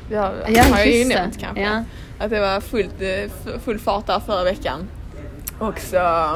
[0.09, 1.63] Det har, Ja, har jag ju nämnt kanske.
[1.63, 1.83] Ja.
[2.19, 4.87] Att det var fullt, eh, full fart där förra veckan.
[5.59, 6.29] Och så,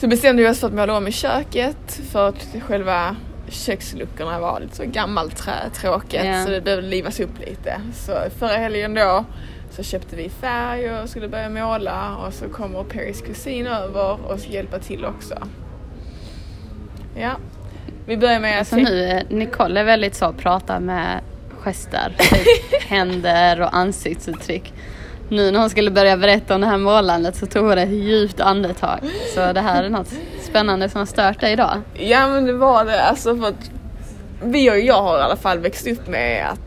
[0.00, 3.16] så bestämde vi oss för att måla om i köket för att själva
[3.48, 6.44] köksluckorna var lite så gammalt trä, tråkigt Ja.
[6.44, 7.80] så det behövde livas upp lite.
[7.94, 9.24] Så förra helgen då
[9.70, 14.40] så köpte vi färg och skulle börja måla och så kommer Perrys kusin över och
[14.40, 15.34] ska hjälpa till också.
[17.16, 17.36] Ja,
[18.06, 21.20] vi börjar med att Så nu, Nicole är väldigt så, pratar med
[21.58, 24.72] gester, typ händer och ansiktsuttryck.
[25.28, 28.40] Nu när hon skulle börja berätta om det här målandet så tog hon ett djupt
[28.40, 28.98] andetag.
[29.34, 31.82] Så det här är något spännande som har stört dig idag.
[31.94, 33.70] Ja men det var det alltså för att
[34.42, 36.60] vi och jag har i alla fall växt upp med att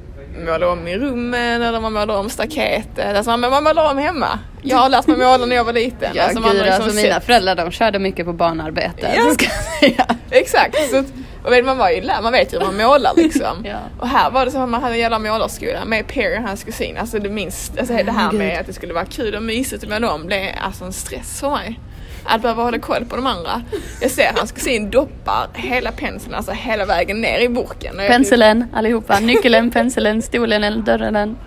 [0.45, 3.15] måla om i rummen eller man målar om staketet.
[3.17, 4.39] Alltså man, man målar om hemma.
[4.61, 6.11] Jag har lärt mig måla när jag var liten.
[6.13, 9.13] Ja, alltså, gud, liksom alltså mina föräldrar de körde mycket på barnarbete.
[9.17, 9.33] Ja.
[9.33, 9.45] Ska
[9.79, 10.05] säga.
[10.31, 10.89] Exakt.
[10.89, 13.57] Så, att- och vet, man, var ju, man vet ju hur man målar liksom.
[13.63, 13.77] Ja.
[13.99, 16.63] Och här var det så att man hade en jävla målarskola med Perry och hans
[16.63, 16.97] kusin.
[16.97, 19.89] Alltså det minst, alltså det här med att det skulle vara kul och mysigt att
[19.89, 21.79] måla om blev alltså en stress för mig.
[22.25, 23.61] Att behöva hålla koll på de andra.
[24.01, 27.95] Jag ser hans kusin doppar hela penseln, alltså hela vägen ner i burken.
[27.99, 31.37] Jag- Penseln allihopa, nyckeln, penseln, stolen dörren.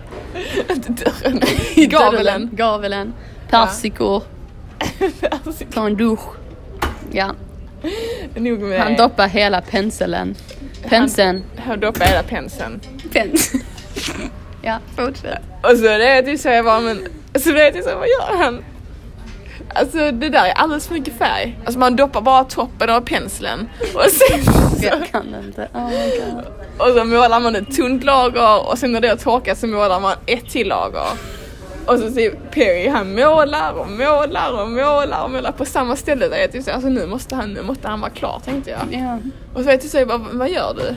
[0.87, 1.41] Dörren.
[1.75, 2.49] Gaveln.
[2.53, 3.13] Gaveln.
[3.49, 4.23] Persikor.
[5.73, 6.19] Ta en dusch.
[7.11, 7.31] Ja,
[8.35, 8.97] Nog med han det.
[8.97, 10.35] doppar hela penseln.
[10.89, 11.43] Penseln.
[11.65, 12.79] Han doppar hela penseln.
[13.13, 13.51] Pens.
[14.61, 15.39] Ja, fortsätt.
[15.63, 18.07] Och så det är typ så jag bara men, så det är typ så vad
[18.07, 18.63] gör han?
[19.75, 21.59] Alltså det där är alldeles för mycket färg.
[21.65, 24.43] Alltså man doppar bara toppen av penseln och sen
[24.79, 25.67] så, Jag kan inte.
[25.73, 26.45] Oh my god.
[26.77, 29.99] och så målar man ett tunt lager och sen när det har torkat så målar
[29.99, 31.07] man ett till lager.
[31.85, 36.27] Och så ser Perry han målar och målar och målar och målar på samma ställe
[36.27, 39.01] där jag typ så, alltså nu måste han, nu måste han vara klar tänkte jag.
[39.01, 39.19] Ja.
[39.53, 40.95] Och så vet jag jag bara, vad gör du?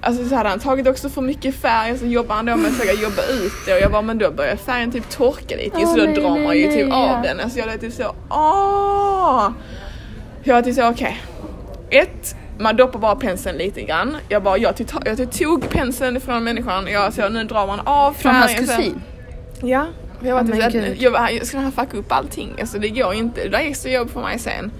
[0.00, 2.66] Alltså så hade han tagit också för mycket färg och så jobbar han då med
[2.70, 5.76] att försöka jobba ut det och jag bara men då börjar färgen typ torka lite
[5.76, 7.20] Åh, så då nej, drar man nej, ju typ nej, av ja.
[7.22, 7.40] den.
[7.40, 9.50] Alltså jag lät typ så åh!
[10.42, 11.20] Jag var typ så okej.
[11.90, 14.16] Ett, man doppar bara penseln lite grann.
[14.28, 16.86] Jag bara, jag tog, jag tog, tog penseln ifrån människan.
[16.86, 18.66] Jag så nu drar man av Från hans färgen.
[18.66, 19.02] kusin.
[19.62, 19.86] Ja.
[20.22, 20.96] Jag var typ gud.
[20.98, 22.56] jag bara, jag ska han fucka upp allting?
[22.60, 23.42] Alltså det går inte.
[23.42, 24.70] Det där är extra jobb för mig sen.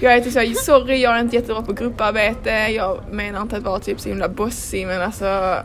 [0.00, 2.50] Jag är typ såhär, sorry jag är inte jättebra på grupparbete.
[2.50, 5.56] Jag menar inte att vara typ så himla bossig men alltså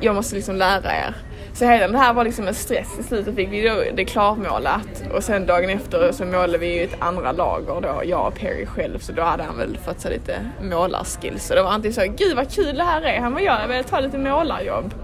[0.00, 1.14] jag måste liksom lära er.
[1.54, 2.98] Så hela det här var liksom en stress.
[3.00, 6.84] I slutet fick vi då det klarmålat och sen dagen efter så målade vi ju
[6.84, 8.98] ett andra lager då, jag och Perry själv.
[8.98, 11.46] Så då hade han väl fått så lite målarskills.
[11.46, 13.20] Så det var antingen så gud vad kul det här är.
[13.20, 14.94] Han bara, ja jag vill ta lite målarjobb.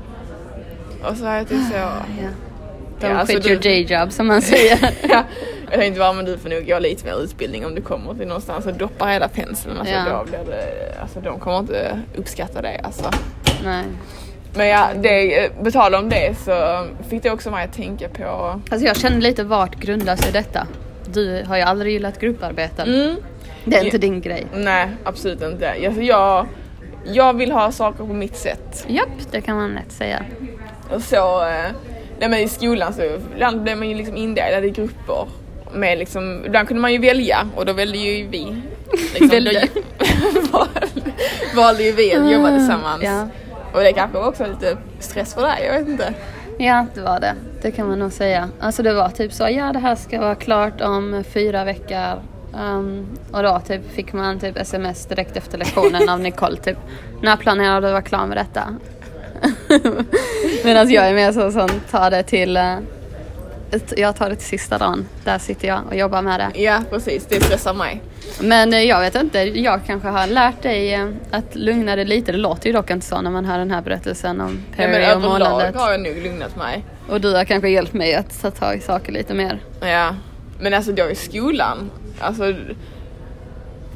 [1.09, 1.93] Och så var jag typ så, Ja.
[3.01, 4.79] Don't Ja, alltså quit your day job som man säger.
[5.09, 5.25] ja,
[5.71, 8.27] jag tänkte bara men du får nog gå lite mer utbildning om du kommer till
[8.29, 9.79] någonstans och doppar hela penseln.
[9.79, 10.05] Alltså, Ja.
[10.19, 13.11] då blir det, alltså de kommer inte uppskatta det alltså.
[13.65, 13.85] Nej.
[14.55, 18.61] Men ja, det, på tal om det så fick det också mig att tänka på
[18.71, 20.67] Alltså jag känner lite vart grundar sig detta?
[21.13, 22.89] Du har ju aldrig gillat grupparbeten.
[22.95, 23.17] mm,
[23.65, 24.47] Det är inte din grej.
[24.55, 25.71] Nej, absolut inte.
[25.87, 26.47] Alltså, jag,
[27.05, 28.85] jag vill ha saker på mitt sätt.
[28.89, 30.25] Japp, det kan man lätt säga.
[30.95, 31.65] Och så, eh,
[32.19, 33.03] nej men i skolan så
[33.35, 35.27] ibland blev man ju liksom indelad i grupper.
[35.75, 38.63] Med liksom, ibland kunde man ju välja och då väljer ju vi.
[38.93, 39.69] Liksom, Väljer.
[40.53, 40.67] då
[41.61, 43.03] valde, ju vi att jobba tillsammans.
[43.03, 43.29] Ja.
[43.73, 46.15] Och det kanske var också lite stress för dig, jag vet inte.
[46.59, 47.35] Ja, det var det.
[47.63, 48.49] Det kan man nog säga.
[48.61, 52.23] Alltså det var typ så, ja det här ska vara klart om fyra veckor.
[52.61, 56.77] Um, och då typ fick man typ sms direkt efter lektionen av Nicole typ.
[57.23, 58.63] När planerar du att vara klar med detta?
[60.65, 62.79] Medan jag är mer så som tar det till, ett-
[63.97, 65.07] jag tar det till sista dagen.
[65.25, 66.61] Där sitter jag och jobbar med det.
[66.61, 68.03] Ja precis, det stressar mig.
[68.41, 72.33] Men eh, jag vet inte, jag kanske har lärt dig eh, att lugna dig lite.
[72.33, 74.91] Det låter ju dock inte så när man hör den här berättelsen om Nej, men
[74.91, 75.75] Perry och överlag målandet.
[75.75, 76.85] har jag nog lugnat mig.
[77.09, 79.61] Och du har kanske hjälpt mig att ta tag i saker lite mer.
[79.81, 80.15] Ja,
[80.61, 82.55] men alltså då i skolan, alltså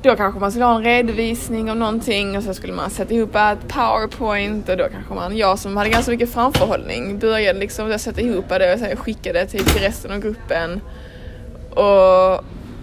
[0.05, 3.37] då kanske man skulle ha en redovisning om någonting och så skulle man sätta ihop
[3.37, 8.21] ett powerpoint och då kanske man, jag som hade ganska mycket framförhållning, började liksom sätta
[8.21, 10.81] ihop det och sen skickade det till, till resten av gruppen.
[11.71, 12.35] Och,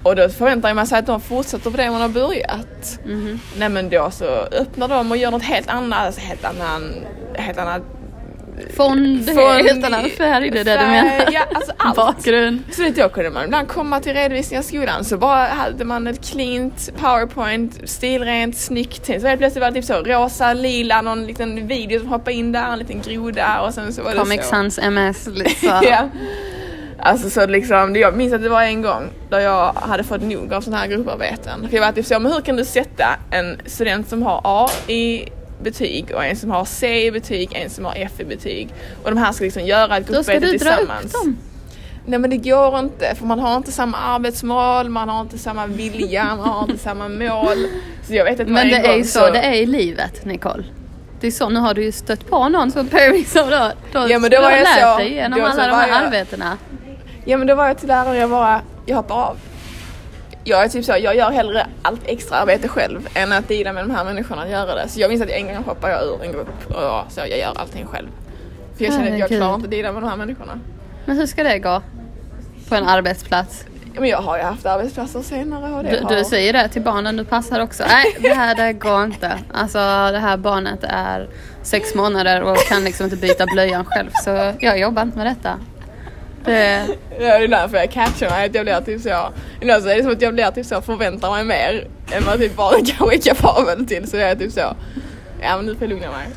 [0.03, 2.99] och då förväntar man sig att de fortsätter på det man har börjat.
[3.05, 3.39] Mhm.
[3.57, 6.93] Nej men då så öppnar de och gör något helt annat, alltså helt annan,
[7.33, 7.81] helt annat
[8.75, 9.37] Fond, Fond,
[9.67, 11.31] helt annan färg, det är det du menar?
[11.31, 11.95] ja, alltså allt.
[11.95, 12.59] Bakgrund.
[12.71, 16.07] Så vet jag kunde man ibland komma till redovisningar i skolan så bara hade man
[16.07, 19.05] ett cleant powerpoint, stilrent, snyggt.
[19.05, 22.51] Sen så plötsligt var det typ så rosa, lila, någon liten video som hoppade in
[22.51, 24.47] där, en liten groda och sen så var det Comic så.
[24.47, 25.23] Sans MS
[25.61, 25.79] så.
[25.83, 26.09] ja.
[27.03, 30.53] Alltså så liksom, jag minns att det var en gång där jag hade fått nog
[30.53, 31.67] av sådana här grupparbeten.
[31.69, 34.69] För jag var typ så, men hur kan du sätta en student som har A
[34.87, 35.25] i
[35.61, 38.69] betyg och en som har C i betyg, en som har F i betyg.
[39.03, 41.11] Och de här ska liksom göra ett Då ska grupparbete du dra upp tillsammans.
[41.11, 41.37] dem.
[42.05, 45.67] Nej men det går inte för man har inte samma arbetsmoral, man har inte samma
[45.67, 47.57] vilja, man har inte samma mål.
[48.07, 50.63] Så jag vet att Men det är ju gång så det är i livet Nicole.
[51.19, 54.05] Det är så, nu har du ju stött på någon som Paris och då, då
[54.09, 55.97] Ja, men då var har jag lärt så- dig genom så alla de här jag-
[56.03, 56.57] arbetena.
[57.25, 59.37] Ja men då var jag till lärare jag bara, jag hoppar av.
[60.43, 63.83] Jag är typ så, jag gör hellre allt extra arbete själv än att dela med
[63.83, 64.87] de här människorna och göra det.
[64.87, 67.39] Så jag minns att en gång hoppade jag ur en grupp och jag, så jag
[67.39, 68.07] gör allting själv.
[68.77, 70.59] För jag känner att jag klarar inte att dela med de här människorna.
[71.05, 71.81] Men hur ska det gå?
[72.69, 73.65] På en arbetsplats?
[73.99, 76.15] Men jag har ju haft arbetsplatser senare och det Du, har...
[76.15, 77.83] du säger det till barnen du passar också.
[77.87, 79.31] Nej, det här det går inte.
[79.53, 79.77] Alltså
[80.11, 81.29] det här barnet är
[81.63, 84.09] sex månader och kan liksom inte byta blöjan själv.
[84.23, 85.57] Så jag jobbar inte med detta.
[86.45, 86.87] Det,
[87.19, 89.29] Ja, det är därför jag catchar mig att jag blir typ så.
[89.61, 92.39] Ibland så är det som att jag blir typ så förväntar mig mer än vad
[92.39, 94.09] typ barnen kanske är kapabel till.
[94.09, 94.75] Så det är typ så.
[95.41, 96.27] Ja men nu får jag lugna mig.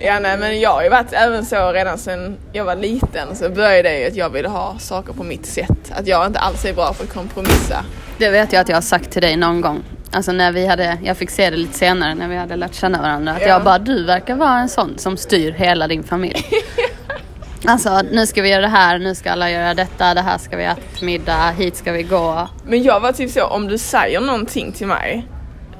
[0.00, 3.48] Ja nej men jag har ju varit även så redan sedan jag var liten så
[3.48, 5.92] började det ju att jag ville ha saker på mitt sätt.
[5.92, 7.84] Att jag inte alls är bra på att kompromissa.
[8.18, 9.82] det vet jag att jag har sagt till dig någon gång.
[10.10, 13.02] Alltså när vi hade, jag fick se det lite senare när vi hade lärt känna
[13.02, 13.32] varandra.
[13.32, 13.48] Att Ja.
[13.48, 16.44] jag bara, du verkar vara en sån som styr hela din familj.
[17.64, 20.56] Alltså nu ska vi göra det här, nu ska alla göra detta, det här ska
[20.56, 22.48] vi äta till middag, hit ska vi gå.
[22.64, 25.26] Men jag var typ så, om du säger någonting till mig,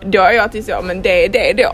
[0.05, 1.73] då är jag typ så, men det är det då.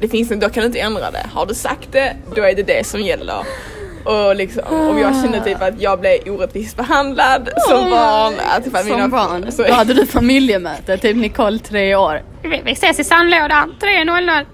[0.00, 1.26] Det finns då kan du inte ändra det.
[1.32, 3.44] Har du sagt det, då är det det som gäller.
[4.04, 8.34] Och liksom, om jag kände typ att jag blev orättvist behandlad som barn.
[8.56, 9.52] Att ifall Som barn.
[9.52, 12.22] Så, Då hade du familjemöte, typ Nicole tre år.
[12.42, 14.46] Vi, vi ses i sandlådan 3.00.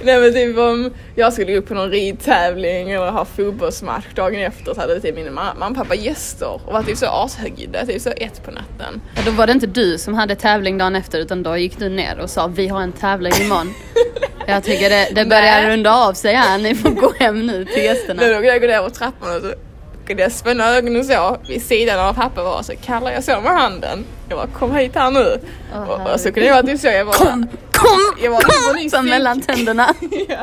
[0.04, 4.40] nej men typ om jag skulle gå upp på någon ridtävling eller ha fotbollsmatch dagen
[4.40, 8.02] efter så hade typ min mamma och pappa gäster och var typ så ashögljudda, typ
[8.02, 9.00] så ett på natten.
[9.16, 11.88] Ja, då var det inte du som hade tävling dagen efter utan då gick du
[11.88, 13.74] ner och sa vi har en tävling imorgon.
[14.46, 15.70] Jag tycker det, det börjar Nej.
[15.70, 18.22] runda av sig här, ni får gå hem nu till gästerna.
[18.22, 19.54] Då kunde jag gå ner på trappan och så
[20.10, 23.52] kunde jag spänna ögonen så vid sidan av pappa var så kallar jag så med
[23.52, 24.04] handen.
[24.28, 25.40] Jag bara kom hit här nu.
[25.74, 28.90] Åh, och, och så kunde jag vara typ så jag bara Kom, kom, Jag kom!
[28.90, 29.94] Som mellan tänderna.
[30.28, 30.36] ja.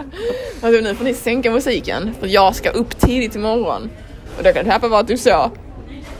[0.61, 3.89] alltså, nu får ni sänka musiken för jag ska upp tidigt imorgon.
[4.37, 5.51] Och då kan pappa vara typ så.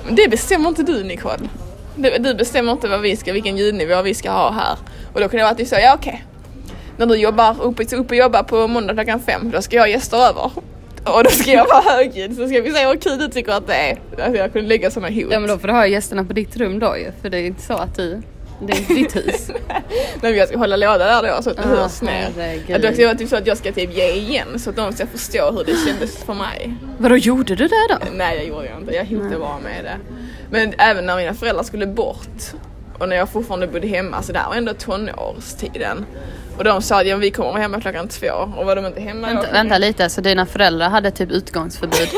[0.06, 1.50] Men det bestämmer inte du Nicole.
[1.96, 4.78] Du, du bestämmer inte vad vi ska, vilken ljudnivå vi ska ha här.
[5.14, 6.26] Och då kan det vara typ så, ja okej.
[6.98, 9.88] När du jobbar uppe, uppe och jobbar på måndag klockan fem, då ska jag ha
[9.88, 10.52] gäster över.
[11.16, 13.68] Och då ska jag vara högljudd så ska vi se hur kul du tycker att
[13.68, 13.98] det är.
[14.24, 15.28] Alltså jag kunde lägga sådana hot.
[15.32, 17.46] Ja men då får du ha gästerna på ditt rum då ju, för det är
[17.46, 18.22] inte så att du,
[18.62, 19.48] det är inte ditt hus.
[19.70, 19.82] Nej
[20.22, 22.26] men jag ska hålla låda där då så att det Ah, hörs ner.
[22.76, 25.08] Att det vara typ så att jag ska typ ge igen så att de ska
[25.08, 26.74] förstå hur det kändes för mig.
[26.98, 27.98] Vadå gjorde du det då?
[28.14, 29.98] Nej jag gjorde jag inte, jag hotade bara med det.
[30.50, 32.54] Men även när mina föräldrar skulle bort
[32.98, 36.06] och när jag fortfarande bodde hemma, så det här var ändå tonårstiden.
[36.58, 39.28] Och de sa att ja, vi kommer hemma klockan två och var de inte hemma
[39.28, 39.52] Vänta, då?
[39.52, 42.10] vänta lite, så dina föräldrar hade typ utgångsförbud?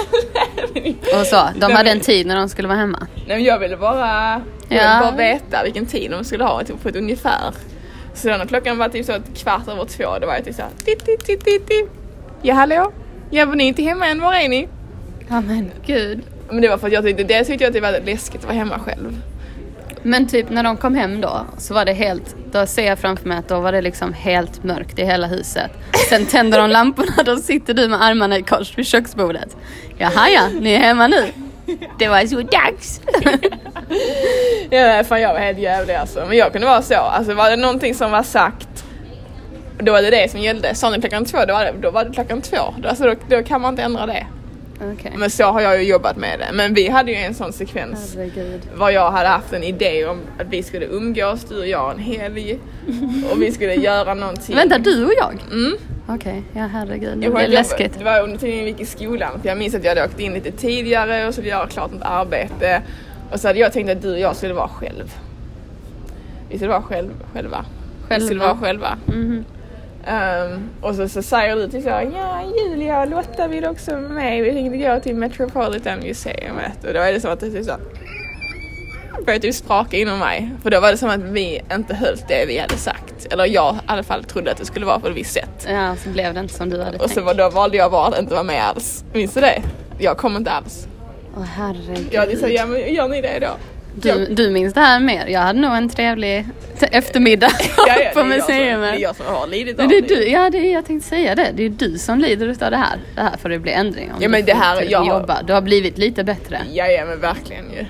[1.19, 3.07] och så, de Nej, hade men- en tid när de skulle vara hemma?
[3.15, 4.31] Nej men jag ville bara,
[4.69, 4.99] jag ville Ja.
[5.01, 7.53] bara veta vilken tid de skulle ha typ på ett ungefär.
[8.13, 10.71] Så när klockan var typ så att kvart över två, då var jag typ såhär.
[12.41, 12.91] Ja hallå?
[13.29, 14.21] Ja var ni inte hemma än?
[14.21, 14.67] Var är ni?
[15.29, 16.21] Ja men gud.
[16.49, 18.55] Men det var för att jag tyckte, det tyckte jag typ var läskigt att vara
[18.55, 19.21] hemma själv.
[20.03, 23.27] Men typ när de kom hem då så var det helt, då ser jag framför
[23.27, 25.71] mig att då var det liksom helt mörkt i hela huset.
[26.09, 29.57] Sen tänder de lamporna, då sitter du med armarna i kors vid köksbordet.
[29.97, 31.25] Jaha ja, ni är hemma nu.
[31.99, 33.01] Det var så dags.
[34.71, 36.25] Ja fan jag var helt jävlig alltså.
[36.27, 38.85] Men jag kunde vara så, alltså var det någonting som var sagt
[39.79, 40.75] då var det det som gällde.
[40.75, 42.73] Sa ni klockan två, då var det, då var det klockan två.
[42.87, 44.27] Alltså, då, då kan man inte ändra det.
[44.81, 45.13] Okej.
[45.17, 46.49] Men så har jag ju jobbat med det.
[46.53, 48.61] Men vi hade ju en sån sekvens Herregud.
[48.75, 51.99] var jag hade haft en idé om att vi skulle umgås, du och jag en
[51.99, 52.59] helg.
[53.31, 54.55] Och vi skulle göra någonting.
[54.55, 55.33] Vänta, du och jag?
[55.51, 55.73] Mm.
[56.07, 57.17] Okej, ja herregud.
[57.17, 57.97] Det jag- läskigt.
[57.97, 59.39] Det var under tiden vi gick i skolan.
[59.41, 62.01] För jag minns att jag hade åkt in lite tidigare och skulle göra klart något
[62.03, 62.81] arbete.
[63.31, 65.13] Och så hade jag tänkt att du och jag skulle vara själv.
[66.49, 67.65] Vi skulle vara själv, själva.
[68.09, 68.45] Vi skulle Själva.
[68.45, 68.97] vara själva.
[69.05, 69.45] Mhm.
[70.07, 74.43] Ehm, och så, så säger du typ så ja Julia och Lotta vill också med.
[74.43, 76.83] Vi tänkte gå till Metropolitan Museumet.
[76.87, 77.71] Och då är det som att det typ så
[79.25, 80.49] började typ spraka inom mig.
[80.63, 83.27] För då var det som att vi inte höll det vi hade sagt.
[83.31, 85.67] Eller jag i alla fall trodde att det skulle vara på ett visst sätt.
[85.69, 87.25] Ja, så blev det inte som du hade Och så tänkt.
[87.25, 89.03] var, då valde jag bara att inte vara med alls.
[89.13, 89.61] Minns du det?
[89.99, 90.87] Jag kom inte alls.
[91.37, 92.07] Åh herregud.
[92.11, 93.49] Jag hade sagt, ja men gör ni det då?
[93.95, 95.27] Du, du minns det här mer?
[95.27, 96.45] Jag hade nog en trevlig
[96.91, 98.99] eftermiddag Ja, ja, på som- Det är museet.
[98.99, 101.35] jag som har lidit Men av det är du, ja det är, jag tänkte säga
[101.35, 101.47] det.
[101.53, 102.97] Det är du som lider utav det här.
[103.15, 105.41] Det här får det bli ändring om Ja, men du det här- jag har- jobba.
[105.43, 106.59] Du har blivit lite bättre.
[106.71, 107.85] Ja, ja men verkligen ju.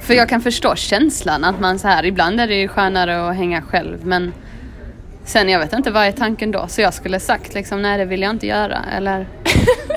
[0.00, 3.36] För jag kan förstå känslan att man så här, ibland är det ju skönare att
[3.36, 4.32] hänga själv men
[5.26, 8.04] Sen jag vet inte vad är tanken då, så jag skulle sagt liksom nej det
[8.04, 9.26] vill jag inte göra eller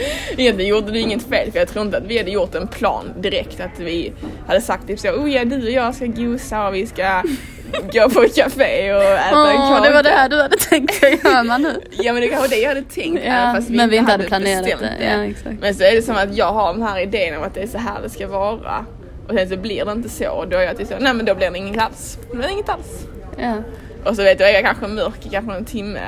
[0.36, 3.04] Egentligen gjorde du inget fel för jag tror inte att vi hade gjort en plan
[3.18, 4.12] direkt att vi
[4.46, 7.22] hade sagt typ så oh ja du och jag ska gosa och vi ska
[7.92, 9.88] gå på ett café och äta en Åh, kaka.
[9.88, 11.80] det var det här du hade tänkt dig göra nu.
[11.90, 14.64] Ja men det kanske det jag hade tänkt Ja, fast men vi inte hade planerat
[14.64, 15.34] bestämt det.
[15.44, 15.52] Ja.
[15.60, 17.66] Men så är det som att jag har den här idén om att det är
[17.66, 18.84] så här det ska vara.
[19.28, 21.26] Och sen så blir det inte så och då är jag till så, nej men
[21.26, 22.18] då blir det inget alls.
[22.30, 23.06] Det blir inget alls.
[23.38, 23.54] Ja.
[24.04, 26.00] Och så vet jag, jag är kanske mörk i kanske en timme.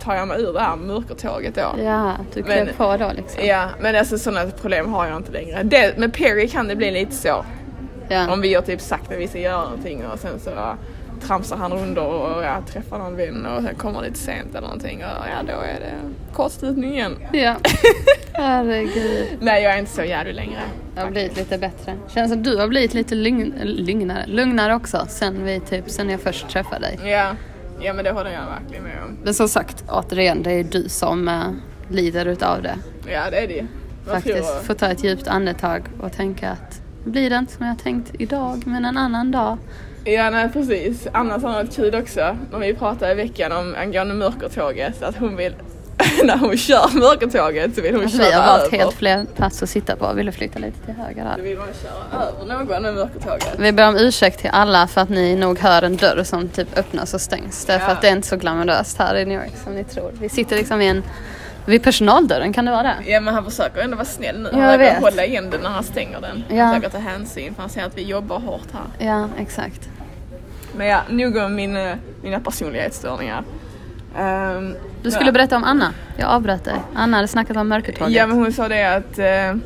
[0.00, 1.74] Tar jag mig ur det här mörkertåget då.
[1.84, 3.46] ja, du Men- på då liksom.
[3.46, 5.62] Ja, men alltså sådana problem har jag inte längre.
[5.62, 7.44] Det, med Perry kan det bli lite så.
[8.08, 8.32] Ja.
[8.32, 10.50] Om vi har typ sagt att vi ska göra någonting och sen så
[11.26, 14.96] tramsar han runt och ja, träffar någon vän och sen kommer lite sent eller någonting
[14.98, 15.92] och ja då är det
[16.34, 17.16] kortslutning igen.
[17.32, 17.54] ja.
[18.32, 19.26] Herregud.
[19.40, 20.60] Nej jag är inte så jävlig längre.
[20.96, 21.94] Jag har blivit lite bättre.
[22.08, 26.20] Känns som du har blivit lite lugn, lugnare, lugnare också sen vi typ, sen jag
[26.20, 27.10] först träffade dig.
[27.10, 27.30] Ja,
[27.80, 29.16] ja men det håller jag verkligen med om.
[29.24, 31.42] Men som sagt, återigen, det är du som uh,
[31.88, 32.74] lider utav det.
[33.06, 33.66] Ja det är det
[34.06, 34.36] Jag Faktiskt.
[34.36, 38.10] tror- Få ta ett djupt andetag och tänka att blir det inte som jag tänkt
[38.18, 39.58] idag, men en annan dag.
[40.04, 41.06] Ja nej precis.
[41.12, 45.16] Annars har det varit kul också när vi pratade i veckan om angående mörkertåget att
[45.16, 45.54] hon vill
[46.24, 48.78] när hon kör mörkertåget så vill hon Alltså, köra vi har valt över.
[48.78, 50.12] helt fler plats att sitta på.
[50.12, 51.38] Vill du flytta lite till höger Då här?
[51.38, 53.54] vill man köra över någon med mörkertåget.
[53.58, 56.78] Vi ber om ursäkt till alla för att ni nog hör en dörr som typ
[56.78, 57.64] öppnas och stängs.
[57.64, 57.92] Därför Ja.
[57.92, 60.10] att det är inte så glamoröst här i New York som ni tror.
[60.20, 61.02] Vi sitter liksom vid en,
[61.66, 62.94] vid personaldörren, kan det vara det?
[63.06, 64.48] Ja men han försöker ändå vara snäll nu.
[64.52, 65.00] Han jag vet.
[65.02, 66.44] hålla igen den när han stänger den.
[66.48, 66.64] Ja.
[66.64, 69.06] Han försöker ta hänsyn för han ser att vi jobbar hårt här.
[69.06, 69.88] Ja, exakt.
[70.76, 73.44] Men ja, nog om min, eh, mina personlighetsstörningar.
[74.16, 75.32] Ehm, Du skulle ja.
[75.32, 75.92] berätta om Anna.
[76.16, 76.74] Jag avbröt dig.
[76.94, 78.14] Anna hade snackat om mörkertåget.
[78.14, 79.60] Ja men hon sa det att, eh,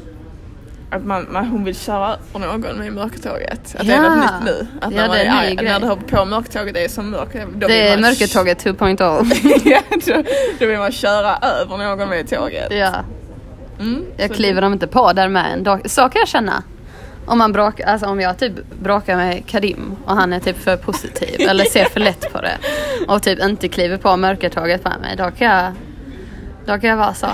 [0.90, 3.74] att man, man, hon vill köra över någon med mörkertåget.
[3.78, 4.08] Att det är Ja.
[4.14, 4.66] något nytt nu.
[4.80, 6.88] Att Ja, när, man det är är arg, när du hoppar på mörkertåget det är
[6.88, 7.36] som mörkt.
[7.54, 9.60] Då det är man- mörkertåget 2.0.
[9.64, 10.22] ja, då,
[10.58, 12.66] då vill man köra över någon med tåget.
[12.72, 12.92] ja,
[13.80, 15.90] Mm, jag kliver dem inte på där med en dag.
[15.90, 16.62] Så kan jag känna.
[17.26, 20.76] Om man bråkar, alltså om jag typ bråkar med Karim och han är typ för
[20.76, 22.58] positiv eller ser för lätt på det
[23.08, 25.72] och typ inte kliver på mörkertåget med mig, då kan jag,
[26.66, 27.26] då kan jag vara så.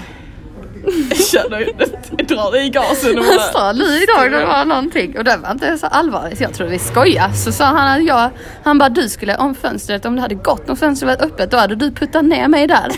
[2.11, 3.39] Du, drar du i gasen och bara...
[3.39, 5.19] sa du idag det var någonting?
[5.19, 6.41] Och det var inte så allvarligt.
[6.41, 7.35] Jag trodde vi skojade.
[7.35, 8.31] Så sa han att jag,
[8.65, 11.57] han bara du skulle om fönstret, om det hade gått, om fönstret var öppet, då
[11.57, 12.93] hade du puttat ner mig där.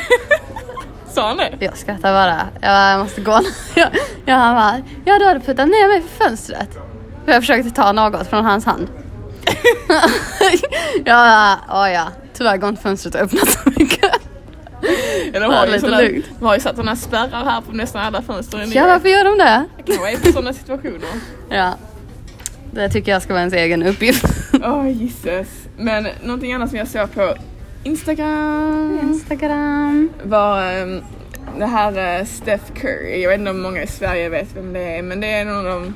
[1.11, 1.57] Sa han det?
[1.59, 2.49] Jag skrattar bara.
[2.55, 3.41] Jag, bara, jag måste gå.
[3.75, 3.89] Jag,
[4.27, 6.71] jag, han bara, ja du hade puttat ner mig för fönstret.
[7.25, 8.89] För jag försökte ta något från hans hand.
[11.05, 14.13] jag bara, åh ja, tyvärr går inte fönstret att öppna så mycket.
[15.33, 16.25] Ja, de, har ju lite såna, lugnt.
[16.39, 19.39] de har ju satt sådana spärrar här på nästan alla fönster Ja varför gör de
[19.39, 19.65] det?
[19.77, 21.09] Det kan vara i sådana situationer.
[21.51, 21.75] Ja.
[22.73, 24.25] Det tycker jag ska vara ens egen uppgift.
[24.53, 25.49] Åh oh, gisses.
[25.77, 27.35] Men någonting annat som jag såg på
[27.85, 30.11] Instagram Instagram.
[30.23, 31.01] var ehm,
[31.59, 33.23] det här eh, Steph Curry.
[33.23, 35.57] Jag vet inte om många i Sverige vet vem det är men det är en
[35.57, 35.95] av de,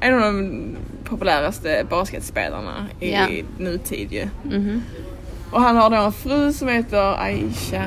[0.00, 3.26] en av de populäraste basketspelarna i Ja.
[3.58, 4.28] nutid ju.
[4.44, 4.82] Mhm.
[5.52, 7.82] Och han har då en fru som heter Aisha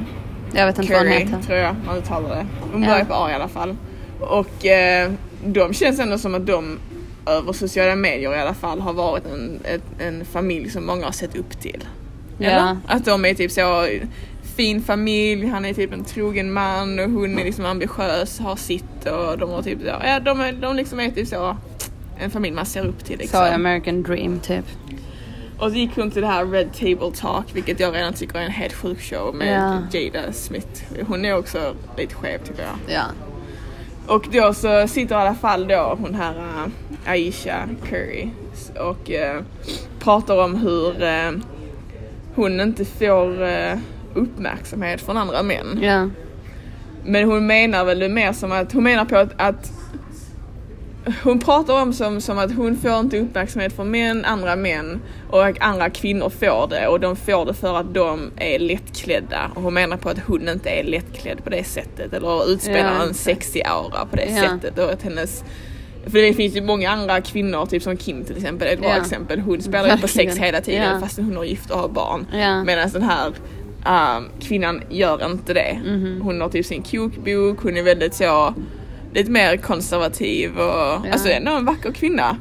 [0.54, 1.42] Jag vet inte vad hon Curry, heter.
[1.42, 2.46] tror jag man uttalar det.
[2.72, 2.90] Hon Ja.
[2.90, 3.76] börjar på A i alla fall.
[4.20, 5.12] Och eh,
[5.46, 6.80] de känns ändå som att de
[7.26, 11.12] över sociala medier i alla fall har varit en, ett, en familj som många har
[11.12, 11.86] sett upp till.
[12.40, 12.78] Ja.
[12.88, 13.88] Att de är typ så
[14.56, 19.06] fin familj, han är typ en trogen man och hon är liksom ambitiös, har sitt
[19.06, 21.58] och de har typ så, ja de, är, de liksom är typ så
[22.20, 23.40] en familj man ser upp till liksom.
[23.40, 24.66] Så American Dream typ.
[25.60, 28.44] Och så gick hon till det här Red Table Talk vilket jag redan tycker är
[28.44, 30.00] en helt sjuk show med Ja.
[30.00, 30.84] Jada Smith.
[31.08, 32.96] Hon är också lite skev tycker jag.
[32.96, 33.04] Ja.
[34.08, 36.68] Och då så sitter i alla fall då hon här uh,
[37.06, 38.30] Aisha Curry
[38.80, 39.42] och uh,
[40.00, 41.40] pratar om hur uh,
[42.36, 43.78] hon inte får uh,
[44.14, 45.80] uppmärksamhet från andra män.
[45.82, 46.10] Ja.
[47.06, 49.72] Men hon menar väl det mer som att, hon menar på att, att
[51.24, 55.62] hon pratar om som, som att hon får inte uppmärksamhet från män, andra män och
[55.62, 59.74] andra kvinnor får det och de får det för att de är lättklädda och hon
[59.74, 63.64] menar på att hon inte är lättklädd på det sättet eller utspelar Ja, en sexig
[63.66, 64.42] aura på det Ja.
[64.42, 65.44] sättet och att hennes
[66.06, 68.98] för det finns ju många andra kvinnor, typ som Kim till exempel, ett bra Ja.
[68.98, 69.40] exempel.
[69.40, 71.00] Hon spelar ju på sex hela tiden Ja.
[71.00, 72.26] fast hon har gift och har barn.
[72.34, 72.64] Ja.
[72.64, 73.28] Medan den här
[74.18, 75.80] um, kvinnan gör inte det.
[75.86, 76.22] Mhm.
[76.24, 78.54] Hon har typ sin kokbok, hon är väldigt så
[79.14, 82.38] lite mer konservativ och alltså ändå en vacker kvinna.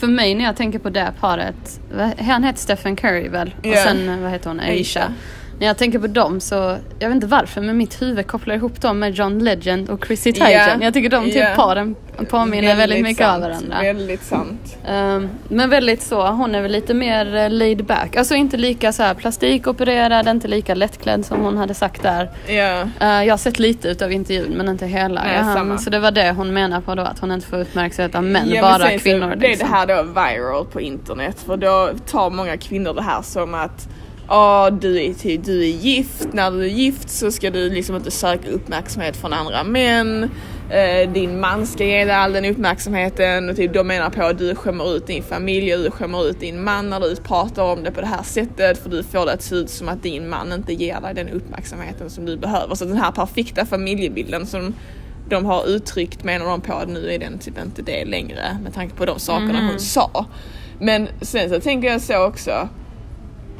[0.00, 1.80] För mig när jag tänker på det paret,
[2.18, 3.54] han heter Stephen Curry väl?
[3.60, 3.84] Och Ja.
[3.84, 4.60] sen vad heter hon?
[4.60, 4.72] Aisha.
[5.00, 5.12] Aisha.
[5.58, 8.80] När jag tänker på dem så, jag vet inte varför, men mitt huvud kopplar ihop
[8.80, 10.80] dem med John Legend och Chrissy Teigen.
[10.80, 11.94] Ja, Jag tycker de typ paren
[12.30, 13.82] påminner väldigt, mycket sant, av varandra.
[13.82, 14.76] Väldigt sant.
[14.88, 18.16] Ehm, men väldigt så, hon är väl lite mer eh, laid back.
[18.16, 22.30] Alltså inte lika så här plastikopererad, inte lika lättklädd som hon hade sagt där.
[22.46, 22.82] Ja.
[23.00, 25.24] Eh, jag har sett lite utav intervjun men inte hela.
[25.24, 25.78] Nej, samma.
[25.78, 28.48] så det var det hon menar på då, att hon inte får uppmärksamhet av män,
[28.48, 29.26] Ja, bara sen så kvinnor.
[29.26, 29.68] blev det liksom.
[29.72, 33.88] här då viral på internet för då tar många kvinnor det här som att
[34.28, 38.10] Ja, du är, du är gift, när du är gift så ska du liksom inte
[38.10, 40.30] söka uppmärksamhet från andra män.
[40.70, 44.38] Eh, din man ska ge dig all den uppmärksamheten och typ de menar på att
[44.38, 47.82] du skämmer ut din familj och du skämmer ut din man när du pratar om
[47.82, 50.28] det på det här sättet för du får det att se ut som att din
[50.28, 52.74] man inte ger dig den uppmärksamheten som du behöver.
[52.74, 54.74] Så den här perfekta familjebilden som
[55.28, 58.74] de har uttryckt menar de på att nu är den typ inte det längre med
[58.74, 60.26] tanke på de sakerna hon sa.
[60.80, 62.68] Men sen så tänker jag så också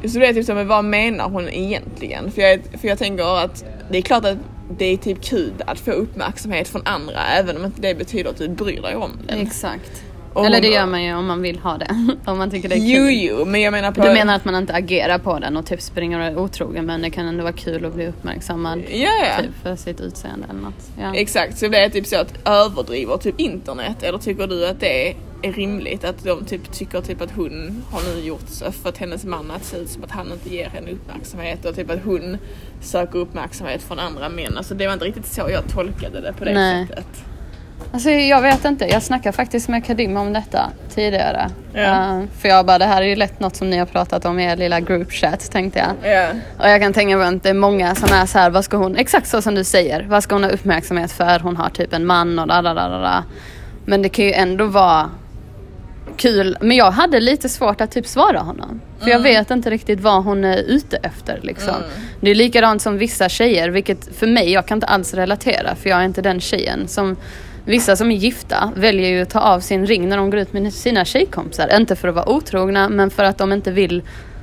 [0.03, 2.31] så det är typ så, men vad menar hon egentligen?
[2.31, 4.39] För jag, för jag tänker att det är klart att
[4.79, 8.37] det är typ kul att få uppmärksamhet från andra även om inte det betyder att
[8.37, 9.39] du bryr dig om den.
[9.39, 10.03] Exakt.
[10.33, 12.17] Och Eller det gör man ju om man vill ha det.
[12.25, 13.11] om man tycker det är kul.
[13.11, 14.03] Jo, jo, men jag menar på...
[14.03, 17.03] Du menar att man inte agerar på den och typ springer och är otrogen men
[17.03, 19.43] det kan ändå vara kul att bli uppmärksammad Ja, ja.
[19.43, 20.91] typ för sitt utseende eller något.
[21.01, 21.15] Ja.
[21.15, 25.15] Exakt, så blir det typ så att överdriver typ internet eller tycker du att det
[25.43, 28.99] är rimligt att de typ tycker typ att hon har nu gjort så för att
[28.99, 32.05] hennes man att se ut som att han inte ger henne uppmärksamhet och typ att
[32.05, 32.39] hon
[32.81, 34.57] söker uppmärksamhet från andra män.
[34.57, 36.87] Alltså det var inte riktigt så jag tolkade det på det Nej.
[36.87, 37.25] sättet.
[37.93, 41.51] Alltså jag vet inte, jag snackade faktiskt med Kadim om detta tidigare.
[41.73, 41.81] Ja.
[41.81, 44.39] Eh, för jag bara, det här är ju lätt något som ni har pratat om
[44.41, 46.13] i er lilla group chat tänkte jag.
[46.13, 46.29] Ja.
[46.59, 48.77] Och jag kan tänka mig att det är många som är så här, vad ska
[48.77, 51.39] hon, exakt så som du säger, vad ska hon ha uppmärksamhet för?
[51.39, 53.25] Hon har typ en man och da, da, da, da.
[53.85, 55.11] Men det kan ju ändå vara
[56.17, 56.57] kul.
[56.61, 58.81] Men jag hade lite svårt att typ svara honom.
[59.01, 61.75] För jag vet inte riktigt vad hon är ute efter liksom.
[62.21, 65.91] Det är likadant som vissa tjejer, vilket för mig, jag kan inte alls relatera för
[65.91, 66.89] jag är inte den tjejen.
[66.89, 67.17] Som
[67.67, 70.53] Vissa som är gifta väljer ju att ta av sin ring när de går ut
[70.53, 71.77] med sina tjejkompisar.
[71.77, 74.03] Inte för att vara otrogna men för att de inte vill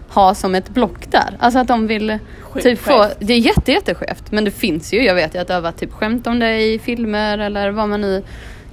[0.09, 1.37] ha som ett block där.
[1.39, 2.19] Alltså att de vill
[2.61, 3.17] typ få, skevt.
[3.19, 5.79] det är jätte, jätteskevt men det finns ju, jag vet ju att det har varit
[5.79, 8.23] typ skämt om det i filmer eller vad man nu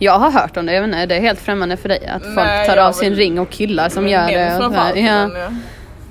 [0.03, 2.22] jag har hört om det, jag vet inte, det är helt främmande för dig att
[2.22, 4.66] folk Nej, tar jag av sin ring och killar som gör det.
[4.66, 4.96] Och, här.
[4.96, 5.30] ja.
[5.38, 5.48] ja.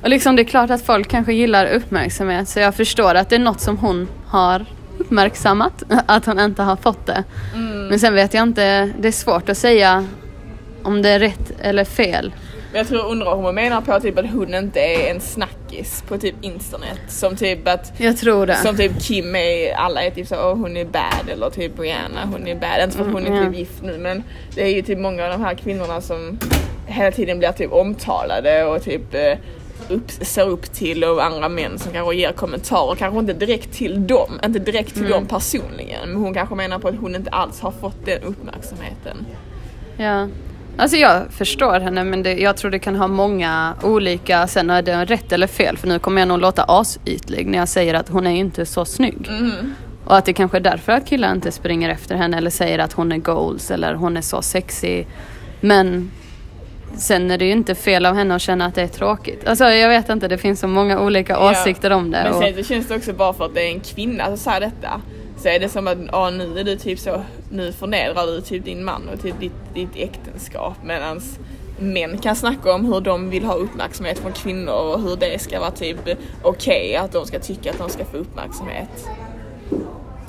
[0.02, 3.36] och liksom det är klart att folk kanske gillar uppmärksamhet så jag förstår att det
[3.36, 4.66] är något som hon har
[4.98, 7.24] uppmärksammat, att hon inte har fått det.
[7.56, 7.88] Mm.
[7.88, 10.06] Men sen vet jag inte, det är svårt att säga
[10.84, 12.34] om det är rätt eller fel.
[12.72, 16.04] Men jag tror undrar om hon menar på typ att hon inte är en snackis
[16.08, 17.00] på typ internet.
[17.08, 18.56] Som typ att Jag tror det.
[18.56, 22.26] Som typ Kim är, alla är typ så åh hon är bad eller typ Brianna
[22.32, 22.84] hon är bad.
[22.84, 24.24] Inte för att hon är Mm, typ gift nu men
[24.56, 26.40] det är ju typ många av de här kvinnorna som
[26.86, 29.38] hela tiden blir typ omtalade och typ eh,
[29.90, 34.08] upp, ser upp till och andra män som kanske ger kommentarer, kanske inte direkt till
[34.08, 35.12] dem, inte direkt till Mm.
[35.12, 39.26] dem personligen men hon kanske menar på att hon inte alls har fått den uppmärksamheten.
[39.98, 40.28] Ja.
[40.80, 44.82] Alltså jag förstår henne men det, jag tror det kan ha många olika, sen är
[44.82, 48.10] det rätt eller fel för nu kommer jag nog låta asytlig när jag säger att
[48.10, 49.30] hon är inte så snygg.
[50.06, 52.94] Och att det kanske är därför att killar inte springer efter henne eller säger att
[52.94, 55.06] hon är goals eller hon är så sexy.
[55.62, 56.12] Men
[56.98, 59.48] sen är det ju inte fel av henne att känna att det är tråkigt.
[59.48, 61.52] Alltså jag vet inte, det finns så många olika Ja.
[61.52, 62.22] åsikter om det.
[62.24, 64.38] Men och, sen så känns det också bara för att det är en kvinna som
[64.38, 65.02] säger detta.
[65.40, 68.66] Så är det som att ah, nu är du typ så, nu förnedrar du typ
[68.66, 70.74] din man och typ ditt, ditt äktenskap.
[70.84, 71.22] Medan
[71.80, 75.60] män kan snacka om hur de vill ha uppmärksamhet från kvinnor och hur det ska
[75.60, 75.98] vara typ
[76.44, 79.08] okej att de ska tycka att de ska få uppmärksamhet.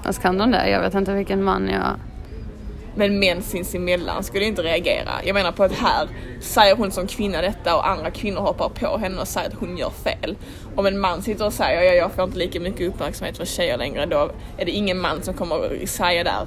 [0.02, 0.70] alltså kan de det?
[0.70, 2.09] Jag vet inte vilken man jag...
[2.95, 5.11] Men män sinsemellan skulle inte reagera.
[5.24, 6.09] Jag menar på att här
[6.41, 9.78] säger hon som kvinna detta och andra kvinnor hoppar på henne och säger att hon
[9.78, 10.36] gör fel.
[10.76, 13.78] Om en man sitter och säger ja, jag får inte lika mycket uppmärksamhet från tjejer
[13.78, 16.47] längre då är det ingen man som kommer att säga där.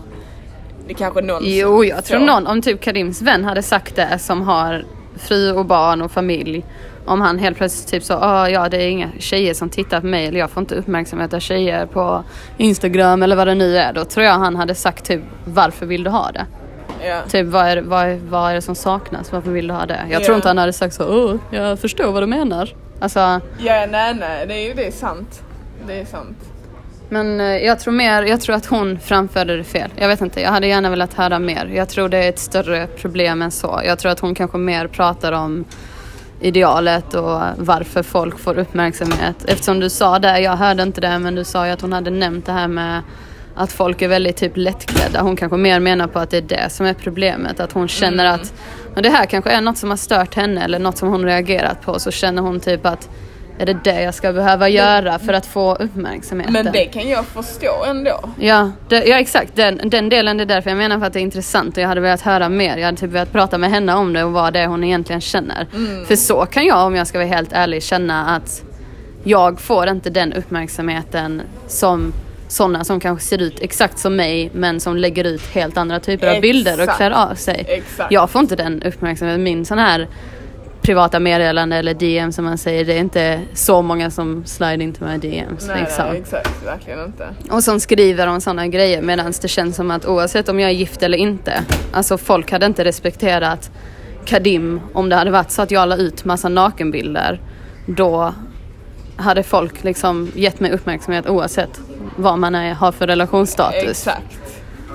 [0.88, 4.42] Det kanske någon Jo, jag tror någon, om typ Karims vän hade sagt det som
[4.42, 4.86] har
[5.16, 6.66] fru och barn och familj.
[7.06, 10.08] Om han helt plötsligt typ så, ah, ja det är inga tjejer som tittar på
[10.08, 12.24] mig eller jag får inte uppmärksamhet av tjejer på
[12.58, 13.94] Instagram eller vad det nu är.
[13.94, 16.46] Då tror jag han hade sagt typ, varför vill du ha det?
[17.08, 17.22] Ja.
[17.30, 19.32] Typ vad är, vad, är, vad är det som saknas?
[19.32, 20.00] Varför vill du ha det?
[20.12, 20.26] Jag Ja.
[20.26, 22.70] tror inte han hade sagt så, åh, jag förstår vad du menar.
[23.00, 25.44] Alltså, ja, nej, nej, det är ju det är sant.
[25.88, 26.38] Det är sant.
[27.10, 29.90] Men eh, jag tror mer, jag tror att hon framförde det fel.
[29.96, 31.72] Jag vet inte, jag hade gärna velat höra mer.
[31.76, 33.82] Jag tror det är ett större problem än så.
[33.86, 35.66] Jag tror att hon kanske mer pratar om
[36.44, 39.46] idealet och varför folk får uppmärksamhet.
[39.48, 42.10] Eftersom du sa det, jag hörde inte det, men du sa ju att hon hade
[42.10, 43.02] nämnt det här med
[43.56, 45.22] att folk är väldigt typ lättklädda.
[45.22, 47.60] Hon kanske mer menar på att det är det som är problemet.
[47.60, 48.54] Att hon känner att
[48.96, 51.82] och det här kanske är något som har stört henne eller något som hon reagerat
[51.82, 52.00] på.
[52.00, 53.10] Så känner hon typ att
[53.58, 56.54] är det det jag ska behöva göra för att få uppmärksamheten?
[56.54, 58.30] Men det kan jag förstå ändå.
[58.40, 59.56] Ja, det, ja exakt.
[59.56, 61.88] Den, den delen det är därför jag menar för att det är intressant och jag
[61.88, 62.78] hade velat höra mer.
[62.78, 65.22] Jag hade typ velat prata med henne om det och vad det är hon egentligen
[65.22, 65.68] känner.
[65.76, 66.06] Mm.
[66.06, 68.64] För så kan jag om jag ska vara helt ärlig känna att
[69.24, 72.14] jag får inte den uppmärksamheten som
[72.48, 76.36] sådana som kanske ser ut exakt som mig men som lägger ut helt andra typer
[76.36, 76.98] av bilder och Exakt.
[76.98, 77.66] klär av sig.
[77.68, 78.12] Exakt.
[78.12, 79.44] Jag får inte den uppmärksamheten.
[79.44, 80.08] Min sån här
[80.84, 85.06] privata meddelande eller DM som man säger, det är inte så många som slide into
[85.06, 85.68] my DMs.
[85.68, 86.06] Nej, liksom.
[86.08, 86.66] nej, exakt.
[86.66, 87.28] Verkligen inte.
[87.52, 90.74] Och som skriver om sådana grejer medan det känns som att oavsett om jag är
[90.74, 93.72] gift eller inte, alltså folk hade inte respekterat
[94.26, 97.42] Kadim om det hade varit så att jag la ut massa nakenbilder.
[97.86, 98.34] Då
[99.16, 101.80] hade folk liksom gett mig uppmärksamhet oavsett
[102.16, 103.90] vad man är, har för relationsstatus.
[103.90, 104.40] Exakt.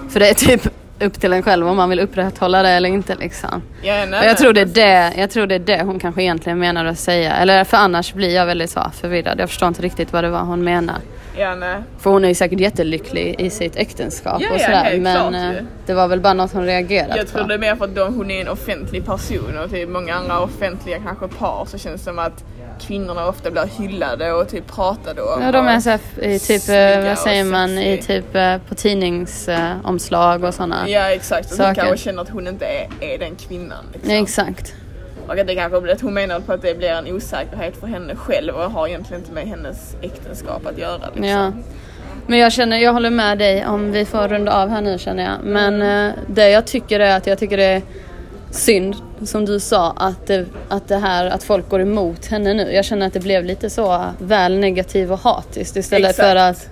[0.09, 0.68] För det är typ
[1.01, 3.62] upp till en själv om man vill upprätthålla det eller inte liksom.
[3.82, 6.59] Ja, nej, jag tror, det är det, jag tror det är det hon kanske egentligen
[6.59, 7.32] menar att säga.
[7.36, 9.40] Eller för annars blir jag väldigt så förvirrad.
[9.40, 10.96] Jag förstår inte riktigt vad det var hon menar.
[11.36, 11.57] Ja.
[11.99, 14.84] För hon är ju säkert jättelycklig i sitt äktenskap Ja, och ja, sådär.
[14.84, 17.49] helt men klart eh, det var väl bara något hon reagerat Jag tror på.
[17.49, 20.99] det är mer för att hon är en offentlig person och typ många andra offentliga
[21.07, 22.44] kanske par så känns det som att
[22.80, 25.42] kvinnorna ofta blir hyllade och typ pratade om.
[25.42, 30.44] Ja, de är så i typ, eh, vad säger man, i typ eh, på tidningsomslag
[30.44, 30.88] och sådana.
[30.88, 31.66] Ja exakt, och Saker.
[31.66, 33.84] hon kanske känner att hon inte är, är den kvinnan.
[33.92, 34.10] Liksom.
[34.10, 34.74] Ja, exakt.
[35.26, 37.86] Och att det kanske blir att hon menar på att det blir en osäkerhet för
[37.86, 41.06] henne själv och har egentligen inte med hennes äktenskap att göra.
[41.06, 41.24] Liksom.
[41.24, 41.52] Ja.
[42.26, 45.24] Men jag känner, jag håller med dig om vi får runda av här nu känner
[45.24, 45.36] jag.
[45.42, 47.82] Men eh, det jag tycker är att jag tycker det är
[48.51, 52.72] synd, som du sa, att det, att det här att folk går emot henne nu.
[52.72, 56.28] Jag känner att det blev lite så väl negativ och hatiskt istället Exakt.
[56.28, 56.70] för att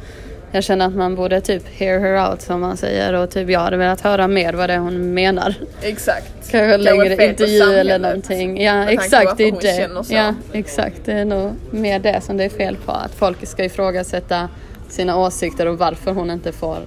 [0.52, 3.60] jag känner att man borde typ hear her out som man säger och typ jag
[3.60, 5.54] hade velat höra mer vad det är hon menar.
[5.82, 6.50] Exakt.
[6.50, 8.62] Kanske längre intervju eller någonting.
[8.62, 10.14] Ja exakt, det är det.
[10.14, 12.92] Ja exakt, det är nog mer det som det är fel på.
[12.92, 14.48] Att folk ska ifrågasätta
[14.88, 16.78] sina åsikter och varför hon inte får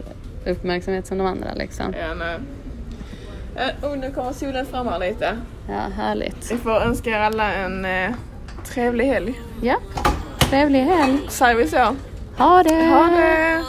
[0.45, 1.93] uppmärksamhet som de andra liksom.
[1.99, 2.37] Ja, nej.
[3.59, 5.37] Eh, oh, nu kommer solen fram här lite.
[5.67, 6.51] Ja, härligt.
[6.51, 8.11] Vi får önska er alla en eh,
[8.65, 9.41] trevlig helg.
[9.61, 9.75] Ja,
[10.39, 11.19] trevlig helg.
[11.29, 11.95] Säger vi så?
[12.37, 12.85] Ha det!
[12.85, 13.63] Ha det!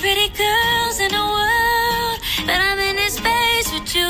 [0.00, 4.08] Pretty girls in the world, but I'm in this space with you.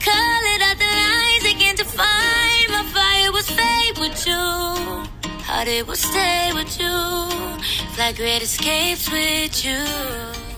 [0.00, 5.19] Colored out the lines again to find my fire was fade with you.
[5.50, 6.96] Heart it will stay with you.
[7.94, 10.49] Fly great escapes with you.